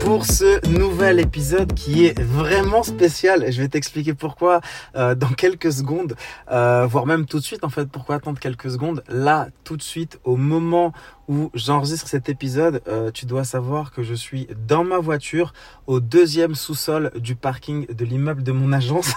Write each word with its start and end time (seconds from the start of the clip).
pour 0.00 0.24
ce 0.24 0.66
nouvel 0.68 1.20
épisode 1.20 1.72
qui 1.74 2.06
est 2.06 2.20
vraiment 2.20 2.82
spécial. 2.82 3.50
Je 3.50 3.60
vais 3.60 3.68
t'expliquer 3.68 4.14
pourquoi 4.14 4.60
euh, 4.96 5.14
dans 5.14 5.28
quelques 5.28 5.72
secondes, 5.72 6.16
euh, 6.50 6.86
voire 6.86 7.06
même 7.06 7.26
tout 7.26 7.38
de 7.38 7.44
suite 7.44 7.64
en 7.64 7.68
fait. 7.68 7.86
Pourquoi 7.88 8.16
attendre 8.16 8.38
quelques 8.38 8.70
secondes? 8.70 9.02
Là, 9.08 9.48
tout 9.64 9.76
de 9.76 9.82
suite, 9.82 10.18
au 10.24 10.36
moment 10.36 10.92
où 11.28 11.50
j'enregistre 11.54 12.08
cet 12.08 12.28
épisode, 12.28 12.82
euh, 12.88 13.10
tu 13.10 13.26
dois 13.26 13.44
savoir 13.44 13.92
que 13.92 14.02
je 14.02 14.14
suis 14.14 14.48
dans 14.66 14.84
ma 14.84 14.98
voiture 14.98 15.52
au 15.86 16.00
deuxième 16.00 16.54
sous-sol 16.54 17.10
du 17.16 17.34
parking 17.34 17.86
de 17.86 18.04
l'immeuble 18.04 18.42
de 18.42 18.52
mon 18.52 18.72
agence. 18.72 19.12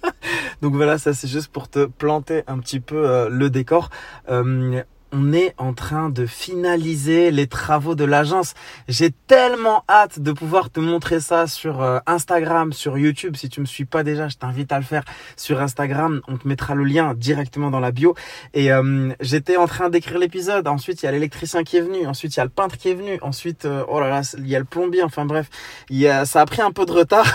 Donc 0.62 0.74
voilà, 0.74 0.98
ça 0.98 1.12
c'est 1.12 1.28
juste 1.28 1.48
pour 1.48 1.68
te 1.68 1.86
planter 1.86 2.42
un 2.46 2.58
petit 2.58 2.78
peu 2.78 3.28
le 3.28 3.50
décor 3.50 3.90
on 5.12 5.32
est 5.34 5.54
en 5.58 5.74
train 5.74 6.08
de 6.08 6.24
finaliser 6.24 7.30
les 7.30 7.46
travaux 7.46 7.94
de 7.94 8.04
l'agence. 8.04 8.54
J'ai 8.88 9.10
tellement 9.10 9.84
hâte 9.88 10.20
de 10.20 10.32
pouvoir 10.32 10.70
te 10.70 10.80
montrer 10.80 11.20
ça 11.20 11.46
sur 11.46 11.82
euh, 11.82 11.98
Instagram, 12.06 12.72
sur 12.72 12.96
YouTube. 12.96 13.36
Si 13.36 13.50
tu 13.50 13.60
me 13.60 13.66
suis 13.66 13.84
pas 13.84 14.02
déjà, 14.02 14.28
je 14.28 14.36
t'invite 14.36 14.72
à 14.72 14.78
le 14.78 14.84
faire 14.84 15.04
sur 15.36 15.60
Instagram. 15.60 16.22
On 16.28 16.38
te 16.38 16.48
mettra 16.48 16.74
le 16.74 16.84
lien 16.84 17.12
directement 17.14 17.70
dans 17.70 17.80
la 17.80 17.90
bio. 17.90 18.14
Et 18.54 18.72
euh, 18.72 19.10
j'étais 19.20 19.56
en 19.56 19.66
train 19.66 19.90
d'écrire 19.90 20.18
l'épisode. 20.18 20.66
Ensuite, 20.66 21.02
il 21.02 21.06
y 21.06 21.08
a 21.08 21.12
l'électricien 21.12 21.62
qui 21.62 21.76
est 21.76 21.82
venu. 21.82 22.06
Ensuite, 22.06 22.34
il 22.34 22.38
y 22.38 22.40
a 22.40 22.44
le 22.44 22.50
peintre 22.50 22.78
qui 22.78 22.88
est 22.88 22.94
venu. 22.94 23.18
Ensuite, 23.20 23.66
euh, 23.66 23.84
oh 23.88 24.00
là 24.00 24.08
là, 24.08 24.22
il 24.38 24.48
y 24.48 24.56
a 24.56 24.58
le 24.58 24.64
plombier. 24.64 25.02
Enfin 25.02 25.26
bref, 25.26 25.50
il 25.90 25.98
y 25.98 26.08
a, 26.08 26.24
ça 26.24 26.40
a 26.40 26.46
pris 26.46 26.62
un 26.62 26.72
peu 26.72 26.86
de 26.86 26.92
retard. 26.92 27.30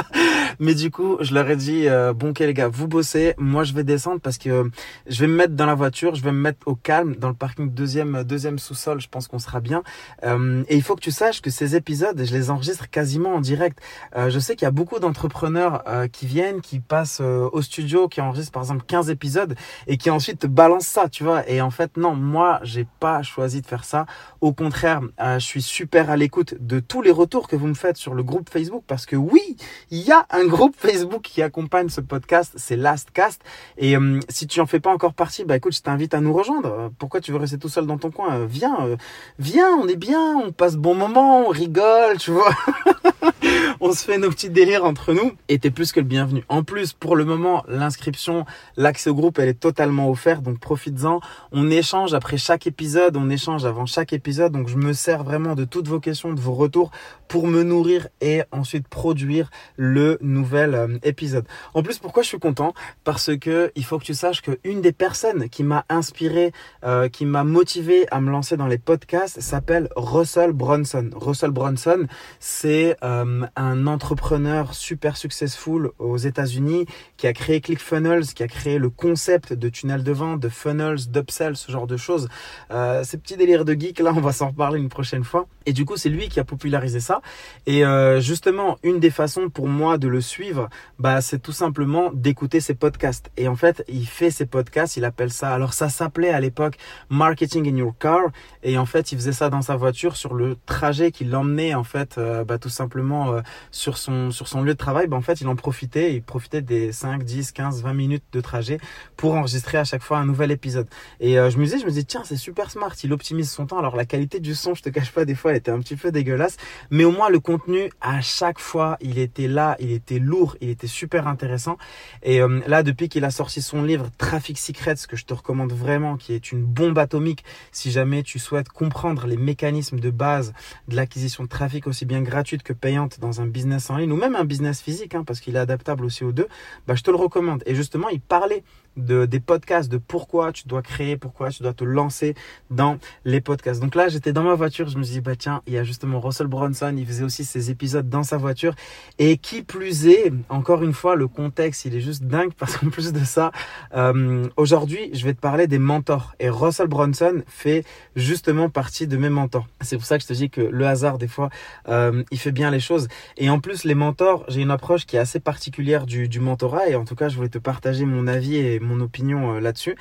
Mais 0.60 0.74
du 0.74 0.90
coup, 0.90 1.16
je 1.20 1.32
leur 1.32 1.48
ai 1.48 1.56
dit, 1.56 1.86
bon, 2.14 2.30
ok 2.30 2.40
les 2.40 2.54
gars, 2.54 2.68
vous 2.68 2.88
bossez. 2.88 3.34
Moi, 3.38 3.64
je 3.64 3.72
vais 3.72 3.84
descendre 3.84 4.20
parce 4.20 4.36
que 4.36 4.70
je 5.06 5.20
vais 5.20 5.26
me 5.26 5.36
mettre 5.36 5.54
dans 5.54 5.66
la 5.66 5.74
voiture. 5.74 6.14
Je 6.14 6.22
vais 6.22 6.32
me 6.32 6.40
mettre 6.40 6.58
au 6.66 6.74
calme 6.74 7.05
dans 7.14 7.28
le 7.28 7.34
parking 7.34 7.70
deuxième 7.70 8.24
deuxième 8.24 8.58
sous-sol. 8.58 9.00
Je 9.00 9.08
pense 9.08 9.28
qu'on 9.28 9.38
sera 9.38 9.60
bien. 9.60 9.82
Euh, 10.24 10.64
et 10.68 10.76
il 10.76 10.82
faut 10.82 10.96
que 10.96 11.00
tu 11.00 11.10
saches 11.10 11.40
que 11.40 11.50
ces 11.50 11.76
épisodes, 11.76 12.20
je 12.22 12.32
les 12.32 12.50
enregistre 12.50 12.90
quasiment 12.90 13.34
en 13.34 13.40
direct. 13.40 13.78
Euh, 14.16 14.30
je 14.30 14.38
sais 14.38 14.56
qu'il 14.56 14.64
y 14.64 14.68
a 14.68 14.72
beaucoup 14.72 14.98
d'entrepreneurs 14.98 15.82
euh, 15.88 16.08
qui 16.08 16.26
viennent, 16.26 16.60
qui 16.60 16.80
passent 16.80 17.20
au 17.20 17.62
studio, 17.62 18.08
qui 18.08 18.20
enregistrent 18.20 18.52
par 18.52 18.62
exemple 18.62 18.84
15 18.86 19.10
épisodes 19.10 19.54
et 19.86 19.96
qui 19.96 20.10
ensuite 20.10 20.40
te 20.40 20.46
balancent 20.46 20.86
ça, 20.86 21.08
tu 21.08 21.24
vois. 21.24 21.48
Et 21.48 21.60
en 21.60 21.70
fait, 21.70 21.96
non, 21.96 22.14
moi, 22.14 22.60
j'ai 22.62 22.86
pas 23.00 23.22
choisi 23.22 23.60
de 23.60 23.66
faire 23.66 23.84
ça. 23.84 24.06
Au 24.40 24.52
contraire, 24.52 25.00
je 25.18 25.38
suis 25.38 25.62
super 25.62 26.10
à 26.10 26.16
l'écoute 26.16 26.54
de 26.60 26.80
tous 26.80 27.02
les 27.02 27.10
retours 27.10 27.48
que 27.48 27.56
vous 27.56 27.66
me 27.66 27.74
faites 27.74 27.96
sur 27.96 28.14
le 28.14 28.22
groupe 28.22 28.50
Facebook 28.50 28.84
parce 28.86 29.06
que 29.06 29.16
oui, 29.16 29.56
il 29.90 30.00
y 30.00 30.12
a 30.12 30.26
un 30.30 30.46
groupe 30.46 30.74
Facebook 30.76 31.22
qui 31.22 31.42
accompagne 31.42 31.88
ce 31.88 32.00
podcast, 32.00 32.52
c'est 32.56 32.76
Lastcast. 32.76 33.42
Et 33.78 33.96
si 34.28 34.46
tu 34.46 34.60
en 34.60 34.66
fais 34.66 34.80
pas 34.80 34.92
encore 34.92 35.14
partie, 35.14 35.44
bah 35.44 35.56
écoute, 35.56 35.74
je 35.74 35.82
t'invite 35.82 36.14
à 36.14 36.20
nous 36.20 36.32
rejoindre 36.32 36.90
pourquoi 36.98 37.20
tu 37.20 37.32
veux 37.32 37.38
rester 37.38 37.58
tout 37.58 37.68
seul 37.68 37.86
dans 37.86 37.98
ton 37.98 38.10
coin? 38.10 38.46
Viens, 38.46 38.76
euh, 38.80 38.96
viens, 39.38 39.70
on 39.70 39.88
est 39.88 39.96
bien, 39.96 40.36
on 40.36 40.52
passe 40.52 40.76
bon 40.76 40.94
moment, 40.94 41.46
on 41.46 41.48
rigole, 41.48 42.18
tu 42.18 42.30
vois. 42.30 42.50
on 43.80 43.92
se 43.92 44.04
fait 44.04 44.18
nos 44.18 44.30
petits 44.30 44.50
délires 44.50 44.84
entre 44.84 45.12
nous 45.12 45.32
et 45.48 45.58
t'es 45.58 45.70
plus 45.70 45.92
que 45.92 46.00
le 46.00 46.06
bienvenu. 46.06 46.44
En 46.48 46.62
plus, 46.62 46.92
pour 46.92 47.16
le 47.16 47.24
moment, 47.24 47.64
l'inscription, 47.68 48.44
l'accès 48.76 49.10
au 49.10 49.14
groupe, 49.14 49.38
elle 49.38 49.48
est 49.48 49.60
totalement 49.60 50.10
offerte, 50.10 50.42
donc 50.42 50.58
profites-en. 50.58 51.20
On 51.52 51.70
échange 51.70 52.14
après 52.14 52.36
chaque 52.36 52.66
épisode, 52.66 53.16
on 53.16 53.30
échange 53.30 53.64
avant 53.64 53.86
chaque 53.86 54.12
épisode, 54.12 54.52
donc 54.52 54.68
je 54.68 54.76
me 54.76 54.92
sers 54.92 55.22
vraiment 55.22 55.54
de 55.54 55.64
toutes 55.64 55.88
vos 55.88 56.00
questions, 56.00 56.32
de 56.32 56.40
vos 56.40 56.54
retours 56.54 56.90
pour 57.28 57.46
me 57.46 57.62
nourrir 57.62 58.08
et 58.20 58.42
ensuite 58.52 58.88
produire 58.88 59.50
le 59.76 60.18
nouvel 60.20 60.74
euh, 60.74 60.98
épisode. 61.02 61.46
En 61.74 61.82
plus, 61.82 61.98
pourquoi 61.98 62.22
je 62.22 62.28
suis 62.28 62.38
content? 62.38 62.72
Parce 63.04 63.36
que 63.36 63.72
il 63.74 63.84
faut 63.84 63.98
que 63.98 64.04
tu 64.04 64.14
saches 64.14 64.42
que 64.42 64.58
une 64.64 64.80
des 64.80 64.92
personnes 64.92 65.48
qui 65.48 65.62
m'a 65.62 65.84
inspiré, 65.88 66.52
euh, 66.86 67.08
qui 67.08 67.26
m'a 67.26 67.42
motivé 67.42 68.06
à 68.12 68.20
me 68.20 68.30
lancer 68.30 68.56
dans 68.56 68.68
les 68.68 68.78
podcasts 68.78 69.40
s'appelle 69.40 69.88
Russell 69.96 70.52
Brunson. 70.52 71.10
Russell 71.14 71.50
Brunson, 71.50 72.06
c'est 72.38 72.96
euh, 73.02 73.44
un 73.56 73.86
entrepreneur 73.88 74.72
super 74.72 75.16
successful 75.16 75.90
aux 75.98 76.16
États-Unis 76.16 76.86
qui 77.16 77.26
a 77.26 77.32
créé 77.32 77.60
ClickFunnels, 77.60 78.26
qui 78.26 78.44
a 78.44 78.46
créé 78.46 78.78
le 78.78 78.88
concept 78.88 79.52
de 79.52 79.68
tunnel 79.68 80.04
de 80.04 80.12
vente, 80.12 80.38
de 80.38 80.48
funnels, 80.48 81.08
d'upsell, 81.08 81.56
ce 81.56 81.72
genre 81.72 81.88
de 81.88 81.96
choses. 81.96 82.28
Euh, 82.70 83.02
ces 83.02 83.18
petits 83.18 83.36
délires 83.36 83.64
de 83.64 83.72
geek, 83.72 83.98
là, 83.98 84.12
on 84.14 84.20
va 84.20 84.32
s'en 84.32 84.48
reparler 84.48 84.78
une 84.78 84.88
prochaine 84.88 85.24
fois. 85.24 85.48
Et 85.66 85.72
du 85.72 85.84
coup, 85.84 85.96
c'est 85.96 86.08
lui 86.08 86.28
qui 86.28 86.38
a 86.38 86.44
popularisé 86.44 87.00
ça. 87.00 87.20
Et 87.66 87.82
justement, 88.20 88.78
une 88.84 89.00
des 89.00 89.10
façons 89.10 89.50
pour 89.50 89.66
moi 89.66 89.98
de 89.98 90.06
le 90.06 90.20
suivre, 90.20 90.68
bah, 91.00 91.20
c'est 91.20 91.40
tout 91.40 91.50
simplement 91.50 92.12
d'écouter 92.12 92.60
ses 92.60 92.74
podcasts. 92.74 93.32
Et 93.36 93.48
en 93.48 93.56
fait, 93.56 93.84
il 93.88 94.06
fait 94.06 94.30
ses 94.30 94.46
podcasts, 94.46 94.96
il 94.96 95.04
appelle 95.04 95.32
ça. 95.32 95.52
Alors, 95.52 95.72
ça 95.72 95.88
s'appelait 95.88 96.30
à 96.30 96.38
l'époque 96.38 96.65
Marketing 97.10 97.68
in 97.68 97.76
Your 97.76 97.94
Car. 97.98 98.20
Et 98.62 98.78
en 98.78 98.86
fait, 98.86 99.12
il 99.12 99.18
faisait 99.18 99.32
ça 99.32 99.50
dans 99.50 99.62
sa 99.62 99.76
voiture 99.76 100.16
sur 100.16 100.34
le 100.34 100.56
trajet 100.66 101.12
qui 101.12 101.24
l'emmenait, 101.24 101.74
en 101.74 101.84
fait, 101.84 102.18
euh, 102.18 102.44
bah, 102.44 102.58
tout 102.58 102.68
simplement 102.68 103.32
euh, 103.32 103.40
sur 103.70 103.98
son 103.98 104.30
sur 104.30 104.48
son 104.48 104.62
lieu 104.62 104.72
de 104.72 104.78
travail. 104.78 105.06
Bah, 105.06 105.16
en 105.16 105.22
fait, 105.22 105.40
il 105.40 105.48
en 105.48 105.56
profitait. 105.56 106.14
Il 106.14 106.22
profitait 106.22 106.62
des 106.62 106.92
5, 106.92 107.22
10, 107.22 107.52
15, 107.52 107.82
20 107.82 107.94
minutes 107.94 108.24
de 108.32 108.40
trajet 108.40 108.78
pour 109.16 109.34
enregistrer 109.34 109.78
à 109.78 109.84
chaque 109.84 110.02
fois 110.02 110.18
un 110.18 110.26
nouvel 110.26 110.50
épisode. 110.50 110.88
Et 111.20 111.34
je 111.34 111.58
me 111.58 111.64
disais, 111.64 111.78
je 111.78 111.84
me 111.84 111.90
disais, 111.90 112.04
tiens, 112.04 112.22
c'est 112.24 112.36
super 112.36 112.70
smart. 112.70 112.94
Il 113.02 113.12
optimise 113.12 113.50
son 113.50 113.66
temps. 113.66 113.78
Alors, 113.78 113.96
la 113.96 114.04
qualité 114.04 114.40
du 114.40 114.54
son, 114.54 114.74
je 114.74 114.82
te 114.82 114.88
cache 114.88 115.12
pas, 115.12 115.24
des 115.24 115.34
fois, 115.34 115.54
était 115.54 115.70
un 115.70 115.78
petit 115.78 115.96
peu 115.96 116.10
dégueulasse. 116.12 116.56
Mais 116.90 117.04
au 117.04 117.10
moins, 117.10 117.30
le 117.30 117.40
contenu, 117.40 117.90
à 118.00 118.20
chaque 118.20 118.58
fois, 118.58 118.96
il 119.00 119.18
était 119.18 119.48
là, 119.48 119.76
il 119.80 119.92
était 119.92 120.18
lourd, 120.18 120.56
il 120.60 120.70
était 120.70 120.86
super 120.86 121.26
intéressant. 121.28 121.76
Et 122.22 122.40
euh, 122.40 122.60
là, 122.66 122.82
depuis 122.82 123.08
qu'il 123.08 123.24
a 123.24 123.30
sorti 123.30 123.62
son 123.62 123.82
livre 123.82 124.10
Traffic 124.18 124.58
Secrets, 124.58 124.94
que 125.08 125.16
je 125.16 125.24
te 125.24 125.34
recommande 125.34 125.72
vraiment, 125.72 126.16
qui 126.16 126.32
est 126.32 126.52
une 126.52 126.55
bombe 126.62 126.98
atomique 126.98 127.44
si 127.72 127.90
jamais 127.90 128.22
tu 128.22 128.38
souhaites 128.38 128.68
comprendre 128.68 129.26
les 129.26 129.36
mécanismes 129.36 130.00
de 130.00 130.10
base 130.10 130.52
de 130.88 130.96
l'acquisition 130.96 131.44
de 131.44 131.48
trafic 131.48 131.86
aussi 131.86 132.04
bien 132.04 132.22
gratuite 132.22 132.62
que 132.62 132.72
payante 132.72 133.20
dans 133.20 133.40
un 133.40 133.46
business 133.46 133.90
en 133.90 133.96
ligne 133.96 134.12
ou 134.12 134.16
même 134.16 134.36
un 134.36 134.44
business 134.44 134.80
physique, 134.80 135.14
hein, 135.14 135.24
parce 135.24 135.40
qu'il 135.40 135.56
est 135.56 135.60
adaptable 135.60 136.04
aussi 136.04 136.24
aux 136.24 136.32
deux, 136.32 136.48
bah, 136.86 136.94
je 136.94 137.02
te 137.02 137.10
le 137.10 137.16
recommande. 137.16 137.62
Et 137.66 137.74
justement, 137.74 138.08
il 138.08 138.20
parlait 138.20 138.62
de, 138.96 139.26
des 139.26 139.40
podcasts, 139.40 139.90
de 139.90 139.98
pourquoi 139.98 140.52
tu 140.52 140.66
dois 140.68 140.82
créer, 140.82 141.16
pourquoi 141.16 141.50
tu 141.50 141.62
dois 141.62 141.72
te 141.72 141.84
lancer 141.84 142.34
dans 142.70 142.98
les 143.24 143.40
podcasts. 143.40 143.80
Donc 143.80 143.94
là, 143.94 144.08
j'étais 144.08 144.32
dans 144.32 144.42
ma 144.42 144.54
voiture, 144.54 144.88
je 144.88 144.98
me 144.98 145.02
suis 145.02 145.14
dit, 145.14 145.20
bah 145.20 145.36
tiens, 145.36 145.62
il 145.66 145.74
y 145.74 145.78
a 145.78 145.84
justement 145.84 146.20
Russell 146.20 146.46
Bronson, 146.46 146.94
il 146.96 147.06
faisait 147.06 147.24
aussi 147.24 147.44
ses 147.44 147.70
épisodes 147.70 148.08
dans 148.08 148.22
sa 148.22 148.36
voiture. 148.36 148.74
Et 149.18 149.36
qui 149.38 149.62
plus 149.62 150.06
est, 150.06 150.32
encore 150.48 150.82
une 150.82 150.92
fois, 150.92 151.16
le 151.16 151.28
contexte, 151.28 151.84
il 151.84 151.94
est 151.94 152.00
juste 152.00 152.24
dingue 152.24 152.52
parce 152.58 152.76
qu'en 152.76 152.90
plus 152.90 153.12
de 153.12 153.24
ça, 153.24 153.52
euh, 153.94 154.48
aujourd'hui, 154.56 155.10
je 155.12 155.24
vais 155.24 155.34
te 155.34 155.40
parler 155.40 155.66
des 155.66 155.78
mentors. 155.78 156.34
Et 156.40 156.48
Russell 156.48 156.88
Bronson 156.88 157.42
fait 157.46 157.84
justement 158.14 158.68
partie 158.68 159.06
de 159.06 159.16
mes 159.16 159.28
mentors. 159.28 159.66
C'est 159.80 159.96
pour 159.96 160.06
ça 160.06 160.18
que 160.18 160.22
je 160.22 160.28
te 160.28 160.32
dis 160.32 160.50
que 160.50 160.60
le 160.60 160.86
hasard, 160.86 161.18
des 161.18 161.28
fois, 161.28 161.50
euh, 161.88 162.22
il 162.30 162.38
fait 162.38 162.52
bien 162.52 162.70
les 162.70 162.80
choses. 162.80 163.08
Et 163.36 163.50
en 163.50 163.60
plus, 163.60 163.84
les 163.84 163.94
mentors, 163.94 164.44
j'ai 164.48 164.60
une 164.62 164.70
approche 164.70 165.06
qui 165.06 165.16
est 165.16 165.20
assez 165.20 165.40
particulière 165.40 166.06
du, 166.06 166.28
du 166.28 166.40
mentorat. 166.40 166.88
Et 166.88 166.94
en 166.94 167.04
tout 167.04 167.14
cas, 167.14 167.28
je 167.28 167.36
voulais 167.36 167.48
te 167.48 167.58
partager 167.58 168.04
mon 168.04 168.26
avis 168.26 168.56
et 168.56 168.80
opinion 169.00 169.54
euh, 169.54 169.60
là-dessus. 169.60 169.96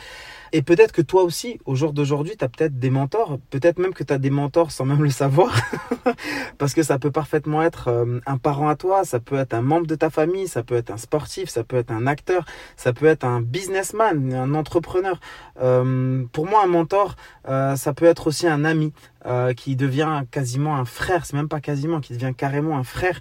Et 0.51 0.61
peut-être 0.61 0.91
que 0.91 1.01
toi 1.01 1.23
aussi, 1.23 1.59
au 1.65 1.75
jour 1.75 1.93
d'aujourd'hui, 1.93 2.35
tu 2.37 2.45
as 2.45 2.49
peut-être 2.49 2.79
des 2.79 2.89
mentors, 2.89 3.39
peut-être 3.49 3.79
même 3.79 3.93
que 3.93 4.03
tu 4.03 4.13
as 4.13 4.17
des 4.17 4.29
mentors 4.29 4.71
sans 4.71 4.85
même 4.85 5.03
le 5.03 5.09
savoir, 5.09 5.55
parce 6.57 6.73
que 6.73 6.83
ça 6.83 6.99
peut 6.99 7.11
parfaitement 7.11 7.63
être 7.63 7.89
euh, 7.89 8.19
un 8.25 8.37
parent 8.37 8.69
à 8.69 8.75
toi, 8.75 9.05
ça 9.05 9.19
peut 9.19 9.37
être 9.37 9.53
un 9.53 9.61
membre 9.61 9.87
de 9.87 9.95
ta 9.95 10.09
famille, 10.09 10.47
ça 10.47 10.63
peut 10.63 10.75
être 10.75 10.91
un 10.91 10.97
sportif, 10.97 11.49
ça 11.49 11.63
peut 11.63 11.77
être 11.77 11.91
un 11.91 12.07
acteur, 12.07 12.45
ça 12.75 12.93
peut 12.93 13.05
être 13.05 13.25
un 13.25 13.41
businessman, 13.41 14.33
un 14.33 14.53
entrepreneur. 14.53 15.19
Euh, 15.61 16.23
pour 16.31 16.45
moi, 16.45 16.63
un 16.63 16.67
mentor, 16.67 17.15
ça 17.45 17.93
peut 17.93 18.05
être 18.05 18.27
aussi 18.27 18.47
un 18.47 18.65
ami. 18.65 18.91
qui 19.57 19.75
devient 19.75 20.23
quasiment 20.29 20.75
un 20.77 20.85
frère, 20.85 21.25
c'est 21.25 21.35
même 21.35 21.47
pas 21.47 21.59
quasiment, 21.59 21.99
qui 21.99 22.13
devient 22.13 22.33
carrément 22.35 22.77
un 22.77 22.83
frère. 22.83 23.19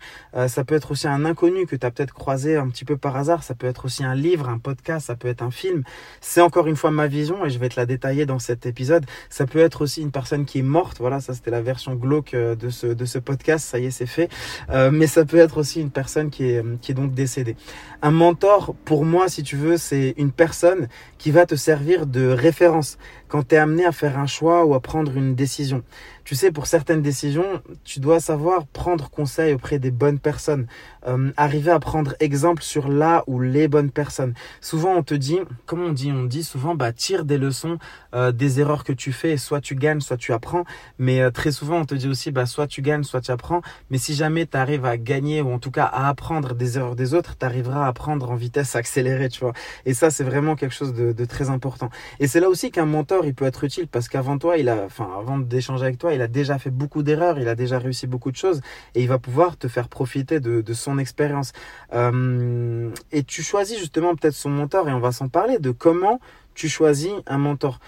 ça 0.49 0.63
peut 0.65 0.75
être 0.75 0.91
aussi 0.91 1.09
un 1.09 1.25
inconnu 1.25 1.65
que 1.67 1.77
tu 1.77 1.87
as 1.87 1.91
peut-être 1.91 2.13
croisé 2.13 2.57
un 2.57 2.69
petit 2.69 2.85
peu 2.85 2.99
par 2.99 3.17
hasard, 3.17 3.43
ça 3.43 3.55
peut 3.55 3.67
être 3.67 3.87
aussi 3.87 4.05
un 4.05 4.15
livre, 4.15 4.51
un 4.51 4.59
podcast, 4.59 5.07
ça 5.07 5.17
peut 5.17 5.29
être 5.29 5.43
un 5.43 5.51
film. 5.51 5.83
C'est 6.21 6.43
encore 6.43 6.67
une 6.67 6.77
fois 6.77 6.91
ma 6.91 7.07
vision 7.07 7.24
et 7.25 7.51
je 7.51 7.59
vais 7.59 7.69
te 7.69 7.79
la 7.79 7.87
détailler 7.87 8.27
dans 8.27 8.39
cet 8.39 8.67
épisode. 8.67 9.05
Ça 9.31 9.47
peut 9.47 9.59
être 9.59 9.83
aussi 9.83 10.03
une 10.03 10.11
personne 10.11 10.45
qui 10.45 10.59
est 10.59 10.63
morte. 10.63 10.99
Voilà, 10.99 11.21
ça 11.21 11.35
c'était 11.35 11.51
la 11.51 11.63
version 11.63 11.95
glauque 11.95 12.35
euh, 12.35 12.55
de 12.55 12.71
ce, 12.71 12.87
de 12.87 13.05
ce 13.05 13.19
podcast. 13.19 13.67
Ça 13.67 13.79
y 13.79 13.87
est, 13.87 13.91
c'est 13.91 14.07
fait. 14.07 14.29
Euh, 14.71 14.91
mais 14.91 15.07
ça 15.07 15.25
peut 15.25 15.39
être 15.39 15.59
aussi 15.59 15.81
une 15.81 15.91
personne 15.91 16.31
qui 16.31 16.45
est, 16.45 16.63
qui 16.81 16.93
est 16.93 16.95
donc 16.95 17.15
décédée. 17.15 17.57
Un 18.03 18.11
mentor, 18.11 18.75
pour 18.85 19.05
moi, 19.05 19.29
si 19.29 19.43
tu 19.43 19.57
veux, 19.57 19.77
c'est 19.77 20.15
une 20.19 20.31
personne 20.31 20.89
qui 21.19 21.31
va 21.31 21.47
te 21.47 21.55
servir 21.55 22.07
de 22.07 22.29
référence 22.29 22.99
quand 23.35 23.49
tu 23.49 23.57
es 23.57 23.59
amené 23.59 23.85
à 23.85 23.91
faire 23.91 24.17
un 24.17 24.29
choix 24.29 24.65
ou 24.65 24.75
à 24.75 24.81
prendre 24.81 25.17
une 25.17 25.35
décision. 25.35 25.83
Tu 26.23 26.37
sais, 26.37 26.53
pour 26.53 26.69
certaines 26.69 27.03
décisions, 27.03 27.61
tu 27.83 27.99
dois 27.99 28.21
savoir 28.21 28.65
prendre 28.69 29.11
conseil 29.11 29.53
auprès 29.53 29.81
des 29.81 29.91
bonnes 29.91 30.21
personnes, 30.21 30.69
euh, 31.09 31.33
arriver 31.37 31.73
à 31.73 31.81
prendre 31.81 32.15
exemple 32.21 32.63
sur 32.63 32.89
là 32.89 33.25
ou 33.27 33.41
les 33.41 33.67
bonnes 33.67 33.91
personnes. 33.91 34.35
Souvent, 34.61 34.95
on 34.95 35.03
te 35.03 35.15
dit, 35.15 35.41
comment 35.67 35.87
on 35.87 35.93
dit? 35.93 36.13
On 36.13 36.25
dit 36.25 36.45
souvent, 36.45 36.77
bah, 36.77 36.93
tire 36.93 37.25
des 37.25 37.37
leçons 37.37 37.79
euh, 38.15 38.31
des 38.31 38.61
erreurs 38.61 38.85
que 38.85 38.93
tu 38.93 39.13
fais, 39.13 39.37
soit 39.37 39.61
tu 39.61 39.75
gagnes, 39.75 40.01
soit 40.01 40.17
tu 40.17 40.33
apprends. 40.33 40.65
Mais 40.99 41.21
euh, 41.21 41.31
très 41.31 41.51
souvent, 41.51 41.81
on 41.81 41.85
te 41.85 41.95
dit 41.97 42.09
aussi, 42.09 42.31
bah, 42.31 42.47
soit 42.47 42.69
tu 42.69 42.83
gagnes, 42.83 43.03
soit 43.03 43.21
tu 43.21 43.33
apprends. 43.33 43.63
Mais 43.91 43.99
si 43.99 44.15
jamais 44.15 44.47
tu 44.47 44.57
arrives 44.57 44.87
à 44.87 44.97
gagner 44.97 45.43
ou 45.43 45.53
en 45.53 45.59
tout 45.59 45.73
cas 45.73 45.85
à 45.85 46.09
apprendre 46.09 46.55
des 46.55 46.79
erreurs 46.79 46.97
des 46.97 47.13
autres, 47.13 47.37
tu 47.37 47.45
arriveras 47.45 47.85
à 47.85 47.89
apprendre 47.89 48.31
en 48.31 48.37
vitesse 48.37 48.77
accélérée, 48.77 49.29
tu 49.29 49.41
vois. 49.41 49.55
Et 49.87 49.93
ça, 49.93 50.11
c'est 50.11 50.25
vraiment 50.25 50.55
quelque 50.55 50.75
chose 50.75 50.95
de 50.95 51.25
très 51.25 51.51
important. 51.51 51.91
Et 52.21 52.29
c'est 52.29 52.41
là 52.41 52.49
aussi 52.49 52.71
qu'un 52.71 52.87
mentor, 52.87 53.24
il 53.25 53.35
peut 53.35 53.45
être 53.45 53.65
utile 53.65 53.89
parce 53.89 54.09
qu'avant 54.09 54.39
toi, 54.39 54.57
il 54.57 54.69
a, 54.69 54.85
enfin, 54.85 55.09
avant 55.19 55.39
d'échanger 55.39 55.85
avec 55.85 55.99
toi, 55.99 56.15
il 56.15 56.23
a 56.23 56.29
déjà 56.29 56.59
fait 56.59 56.71
beaucoup 56.71 57.03
d'erreurs, 57.03 57.39
il 57.39 57.49
a 57.49 57.55
déjà 57.55 57.79
réussi 57.79 58.07
beaucoup 58.07 58.31
de 58.31 58.37
choses 58.37 58.61
et 58.95 59.03
il 59.03 59.09
va 59.09 59.19
pouvoir 59.19 59.57
te 59.57 59.69
faire 59.69 59.89
profiter 59.89 60.41
de, 60.41 60.73
son 60.73 60.99
expérience. 60.99 61.53
Euh, 61.93 62.91
et 63.13 63.23
tu 63.23 63.43
choisis 63.43 63.79
justement 63.79 64.15
peut-être 64.15 64.35
son 64.35 64.51
mentor 64.51 64.89
et 64.89 64.93
on 64.93 65.01
va 65.01 65.13
s'en 65.13 65.29
parler 65.29 65.59
de 65.59 65.71
comment 65.71 66.21
tu 66.55 66.69
choisis 66.69 67.13
un 67.27 67.39
mentor. 67.39 67.81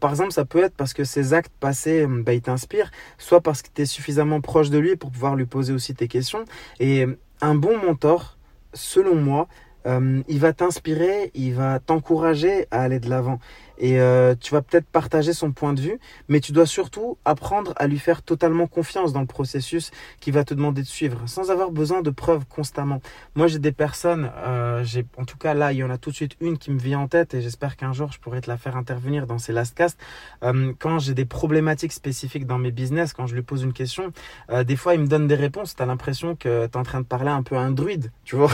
Par 0.00 0.10
exemple, 0.10 0.32
ça 0.32 0.44
peut 0.44 0.62
être 0.62 0.74
parce 0.74 0.94
que 0.94 1.04
ses 1.04 1.34
actes 1.34 1.52
passés, 1.60 2.06
bah, 2.06 2.32
il 2.32 2.42
t'inspire, 2.42 2.90
soit 3.18 3.40
parce 3.40 3.62
que 3.62 3.68
tu 3.74 3.82
es 3.82 3.86
suffisamment 3.86 4.40
proche 4.40 4.70
de 4.70 4.78
lui 4.78 4.96
pour 4.96 5.10
pouvoir 5.10 5.36
lui 5.36 5.46
poser 5.46 5.72
aussi 5.72 5.94
tes 5.94 6.08
questions. 6.08 6.44
Et 6.80 7.06
un 7.40 7.54
bon 7.54 7.78
mentor, 7.78 8.38
selon 8.72 9.14
moi, 9.14 9.48
euh, 9.86 10.22
il 10.28 10.40
va 10.40 10.52
t'inspirer, 10.52 11.30
il 11.34 11.54
va 11.54 11.78
t'encourager 11.78 12.66
à 12.70 12.82
aller 12.82 13.00
de 13.00 13.10
l'avant 13.10 13.38
et 13.78 14.00
euh, 14.00 14.34
tu 14.38 14.52
vas 14.52 14.62
peut-être 14.62 14.86
partager 14.86 15.32
son 15.32 15.52
point 15.52 15.72
de 15.72 15.80
vue, 15.80 15.98
mais 16.28 16.40
tu 16.40 16.52
dois 16.52 16.66
surtout 16.66 17.18
apprendre 17.24 17.72
à 17.76 17.86
lui 17.86 17.98
faire 17.98 18.22
totalement 18.22 18.66
confiance 18.66 19.12
dans 19.12 19.20
le 19.20 19.26
processus 19.26 19.90
qui 20.20 20.30
va 20.30 20.44
te 20.44 20.54
demander 20.54 20.82
de 20.82 20.86
suivre, 20.86 21.22
sans 21.26 21.50
avoir 21.50 21.70
besoin 21.70 22.02
de 22.02 22.10
preuves 22.10 22.44
constamment. 22.46 23.00
Moi, 23.34 23.46
j'ai 23.46 23.58
des 23.58 23.72
personnes, 23.72 24.30
euh, 24.36 24.84
j'ai 24.84 25.06
en 25.16 25.24
tout 25.24 25.38
cas 25.38 25.54
là, 25.54 25.72
il 25.72 25.78
y 25.78 25.84
en 25.84 25.90
a 25.90 25.98
tout 25.98 26.10
de 26.10 26.14
suite 26.14 26.36
une 26.40 26.58
qui 26.58 26.70
me 26.70 26.78
vient 26.78 27.00
en 27.00 27.08
tête 27.08 27.34
et 27.34 27.42
j'espère 27.42 27.76
qu'un 27.76 27.92
jour 27.92 28.12
je 28.12 28.18
pourrai 28.18 28.40
te 28.40 28.50
la 28.50 28.56
faire 28.56 28.76
intervenir 28.76 29.26
dans 29.26 29.38
ces 29.38 29.52
lastcasts. 29.52 29.98
Euh, 30.42 30.72
quand 30.78 30.98
j'ai 30.98 31.14
des 31.14 31.24
problématiques 31.24 31.92
spécifiques 31.92 32.46
dans 32.46 32.58
mes 32.58 32.70
business, 32.70 33.12
quand 33.12 33.26
je 33.26 33.34
lui 33.34 33.42
pose 33.42 33.62
une 33.62 33.72
question, 33.72 34.12
euh, 34.50 34.64
des 34.64 34.76
fois 34.76 34.94
il 34.94 35.00
me 35.00 35.06
donne 35.06 35.26
des 35.26 35.34
réponses. 35.34 35.74
T'as 35.74 35.86
l'impression 35.86 36.36
que 36.36 36.66
t'es 36.66 36.76
en 36.76 36.82
train 36.82 37.00
de 37.00 37.06
parler 37.06 37.30
un 37.30 37.42
peu 37.42 37.56
à 37.56 37.60
un 37.60 37.70
druide, 37.70 38.10
tu 38.24 38.36
vois. 38.36 38.50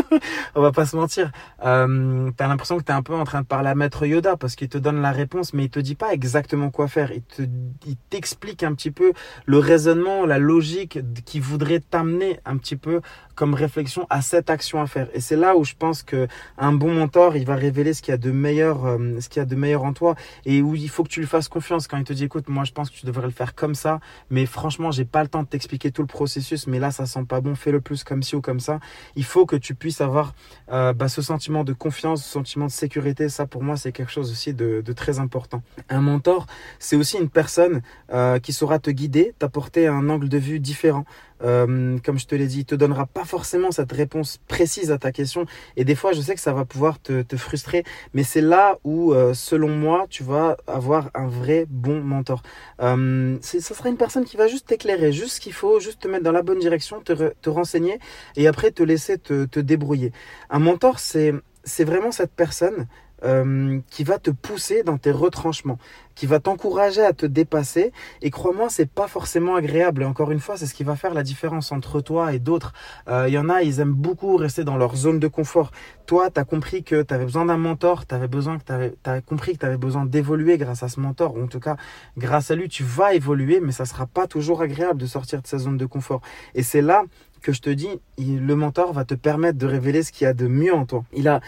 On 0.54 0.62
va 0.62 0.72
pas 0.72 0.86
se 0.86 0.96
mentir. 0.96 1.30
Euh, 1.64 2.30
t'as 2.36 2.48
l'impression 2.48 2.78
que 2.78 2.82
t'es 2.82 2.92
un 2.92 3.02
peu 3.02 3.14
en 3.14 3.24
train 3.24 3.42
de 3.42 3.46
parler 3.46 3.68
à 3.68 3.74
Maître 3.74 4.06
Yoda 4.06 4.36
parce 4.36 4.56
que 4.56 4.59
il 4.60 4.68
te 4.68 4.78
donne 4.78 5.00
la 5.00 5.12
réponse, 5.12 5.54
mais 5.54 5.64
il 5.64 5.70
te 5.70 5.80
dit 5.80 5.94
pas 5.94 6.12
exactement 6.12 6.70
quoi 6.70 6.88
faire. 6.88 7.12
Il 7.12 7.22
te, 7.22 7.42
il 7.86 7.96
t'explique 8.10 8.62
un 8.62 8.74
petit 8.74 8.90
peu 8.90 9.12
le 9.46 9.58
raisonnement, 9.58 10.26
la 10.26 10.38
logique 10.38 10.98
qui 11.24 11.40
voudrait 11.40 11.80
t'amener 11.80 12.40
un 12.44 12.56
petit 12.56 12.76
peu 12.76 13.00
comme 13.40 13.54
réflexion 13.54 14.06
à 14.10 14.20
cette 14.20 14.50
action 14.50 14.82
à 14.82 14.86
faire. 14.86 15.08
Et 15.14 15.20
c'est 15.20 15.36
là 15.36 15.56
où 15.56 15.64
je 15.64 15.74
pense 15.74 16.02
que 16.02 16.28
un 16.58 16.72
bon 16.72 16.92
mentor, 16.92 17.36
il 17.36 17.46
va 17.46 17.54
révéler 17.54 17.94
ce 17.94 18.02
qu'il 18.02 18.12
y 18.12 18.14
a 18.14 18.18
de 18.18 18.30
meilleur, 18.30 18.84
euh, 18.84 19.18
ce 19.18 19.30
qu'il 19.30 19.40
y 19.40 19.42
a 19.42 19.46
de 19.46 19.54
meilleur 19.54 19.84
en 19.84 19.94
toi 19.94 20.14
et 20.44 20.60
où 20.60 20.74
il 20.74 20.90
faut 20.90 21.04
que 21.04 21.08
tu 21.08 21.20
lui 21.20 21.26
fasses 21.26 21.48
confiance 21.48 21.88
quand 21.88 21.96
il 21.96 22.04
te 22.04 22.12
dit 22.12 22.24
écoute, 22.24 22.50
moi 22.50 22.64
je 22.64 22.72
pense 22.72 22.90
que 22.90 22.96
tu 22.96 23.06
devrais 23.06 23.26
le 23.26 23.32
faire 23.32 23.54
comme 23.54 23.74
ça, 23.74 24.00
mais 24.28 24.44
franchement, 24.44 24.90
j'ai 24.90 25.06
pas 25.06 25.22
le 25.22 25.28
temps 25.28 25.42
de 25.42 25.48
t'expliquer 25.48 25.90
tout 25.90 26.02
le 26.02 26.06
processus, 26.06 26.66
mais 26.66 26.78
là 26.78 26.90
ça 26.90 27.06
sent 27.06 27.24
pas 27.26 27.40
bon, 27.40 27.54
fais 27.54 27.72
le 27.72 27.80
plus 27.80 28.04
comme 28.04 28.22
ci 28.22 28.36
ou 28.36 28.42
comme 28.42 28.60
ça. 28.60 28.78
Il 29.16 29.24
faut 29.24 29.46
que 29.46 29.56
tu 29.56 29.74
puisses 29.74 30.02
avoir 30.02 30.34
euh, 30.70 30.92
bah, 30.92 31.08
ce 31.08 31.22
sentiment 31.22 31.64
de 31.64 31.72
confiance, 31.72 32.22
ce 32.22 32.28
sentiment 32.30 32.66
de 32.66 32.70
sécurité. 32.70 33.30
Ça 33.30 33.46
pour 33.46 33.62
moi 33.62 33.78
c'est 33.78 33.92
quelque 33.92 34.12
chose 34.12 34.30
aussi 34.30 34.49
de, 34.52 34.92
très 34.92 35.18
important. 35.18 35.62
Un 35.88 36.00
mentor, 36.00 36.46
c'est 36.78 36.96
aussi 36.96 37.16
une 37.16 37.28
personne 37.28 37.82
euh, 38.12 38.38
qui 38.38 38.52
saura 38.52 38.78
te 38.78 38.90
guider, 38.90 39.34
t'apporter 39.38 39.86
un 39.86 40.08
angle 40.08 40.28
de 40.28 40.38
vue 40.38 40.60
différent. 40.60 41.04
Euh, 41.42 41.98
comme 42.04 42.18
je 42.18 42.26
te 42.26 42.34
l'ai 42.34 42.46
dit, 42.46 42.60
il 42.60 42.64
te 42.64 42.74
donnera 42.74 43.06
pas 43.06 43.24
forcément 43.24 43.70
cette 43.70 43.92
réponse 43.92 44.38
précise 44.48 44.90
à 44.90 44.98
ta 44.98 45.12
question. 45.12 45.46
Et 45.76 45.84
des 45.84 45.94
fois, 45.94 46.12
je 46.12 46.20
sais 46.20 46.34
que 46.34 46.40
ça 46.40 46.52
va 46.52 46.64
pouvoir 46.64 47.00
te, 47.00 47.24
frustrer, 47.36 47.84
mais 48.12 48.22
c'est 48.22 48.40
là 48.40 48.78
où, 48.84 49.12
euh, 49.12 49.34
selon 49.34 49.68
moi, 49.68 50.06
tu 50.10 50.22
vas 50.22 50.56
avoir 50.66 51.10
un 51.14 51.26
vrai 51.26 51.66
bon 51.68 52.00
mentor. 52.02 52.42
Euh, 52.82 53.38
ça 53.40 53.74
sera 53.74 53.88
une 53.88 53.96
personne 53.96 54.24
qui 54.24 54.36
va 54.36 54.46
juste 54.46 54.66
t'éclairer, 54.66 55.12
juste 55.12 55.36
ce 55.36 55.40
qu'il 55.40 55.52
faut, 55.52 55.80
juste 55.80 56.02
te 56.02 56.08
mettre 56.08 56.24
dans 56.24 56.32
la 56.32 56.42
bonne 56.42 56.58
direction, 56.58 57.00
te, 57.00 57.48
renseigner 57.48 57.98
et 58.36 58.46
après 58.46 58.70
te 58.70 58.82
laisser 58.82 59.18
te, 59.18 59.60
débrouiller. 59.60 60.12
Un 60.50 60.58
mentor, 60.58 60.98
c'est 60.98 61.84
vraiment 61.84 62.10
cette 62.10 62.32
personne 62.32 62.86
euh, 63.24 63.78
qui 63.90 64.04
va 64.04 64.18
te 64.18 64.30
pousser 64.30 64.82
dans 64.82 64.98
tes 64.98 65.10
retranchements, 65.10 65.78
qui 66.14 66.26
va 66.26 66.40
t'encourager 66.40 67.02
à 67.02 67.12
te 67.12 67.26
dépasser. 67.26 67.92
Et 68.22 68.30
crois-moi, 68.30 68.68
c'est 68.70 68.90
pas 68.90 69.08
forcément 69.08 69.56
agréable. 69.56 70.02
Et 70.02 70.04
encore 70.04 70.30
une 70.30 70.40
fois, 70.40 70.56
c'est 70.56 70.66
ce 70.66 70.74
qui 70.74 70.84
va 70.84 70.96
faire 70.96 71.14
la 71.14 71.22
différence 71.22 71.72
entre 71.72 72.00
toi 72.00 72.32
et 72.32 72.38
d'autres. 72.38 72.72
Euh, 73.08 73.26
il 73.28 73.34
y 73.34 73.38
en 73.38 73.48
a, 73.48 73.62
ils 73.62 73.80
aiment 73.80 73.92
beaucoup 73.92 74.36
rester 74.36 74.64
dans 74.64 74.76
leur 74.76 74.96
zone 74.96 75.18
de 75.18 75.28
confort. 75.28 75.70
Toi, 76.06 76.30
tu 76.30 76.40
as 76.40 76.44
compris 76.44 76.82
que 76.82 77.02
tu 77.02 77.14
avais 77.14 77.24
besoin 77.24 77.44
d'un 77.44 77.56
mentor, 77.56 78.06
tu 78.06 78.14
avais 78.14 78.28
besoin 78.28 78.58
que 78.58 78.64
tu 78.64 79.10
as 79.10 79.20
compris 79.20 79.52
que 79.54 79.58
tu 79.58 79.66
avais 79.66 79.76
besoin 79.76 80.06
d'évoluer 80.06 80.58
grâce 80.58 80.82
à 80.82 80.88
ce 80.88 81.00
mentor, 81.00 81.36
ou 81.36 81.44
en 81.44 81.46
tout 81.46 81.60
cas, 81.60 81.76
grâce 82.16 82.50
à 82.50 82.54
lui, 82.54 82.68
tu 82.68 82.84
vas 82.84 83.14
évoluer, 83.14 83.60
mais 83.60 83.72
ça 83.72 83.84
sera 83.84 84.06
pas 84.06 84.26
toujours 84.26 84.62
agréable 84.62 85.00
de 85.00 85.06
sortir 85.06 85.40
de 85.42 85.46
sa 85.46 85.58
zone 85.58 85.76
de 85.76 85.86
confort. 85.86 86.20
Et 86.54 86.62
c'est 86.62 86.82
là 86.82 87.04
que 87.40 87.52
je 87.52 87.60
te 87.60 87.70
dis, 87.70 87.88
le 88.18 88.54
mentor 88.54 88.92
va 88.92 89.04
te 89.04 89.14
permettre 89.14 89.58
de 89.58 89.66
révéler 89.66 90.02
ce 90.02 90.12
qu'il 90.12 90.24
y 90.24 90.28
a 90.28 90.34
de 90.34 90.46
mieux 90.46 90.74
en 90.74 90.86
toi. 90.86 91.04
Il 91.12 91.28
a 91.28 91.40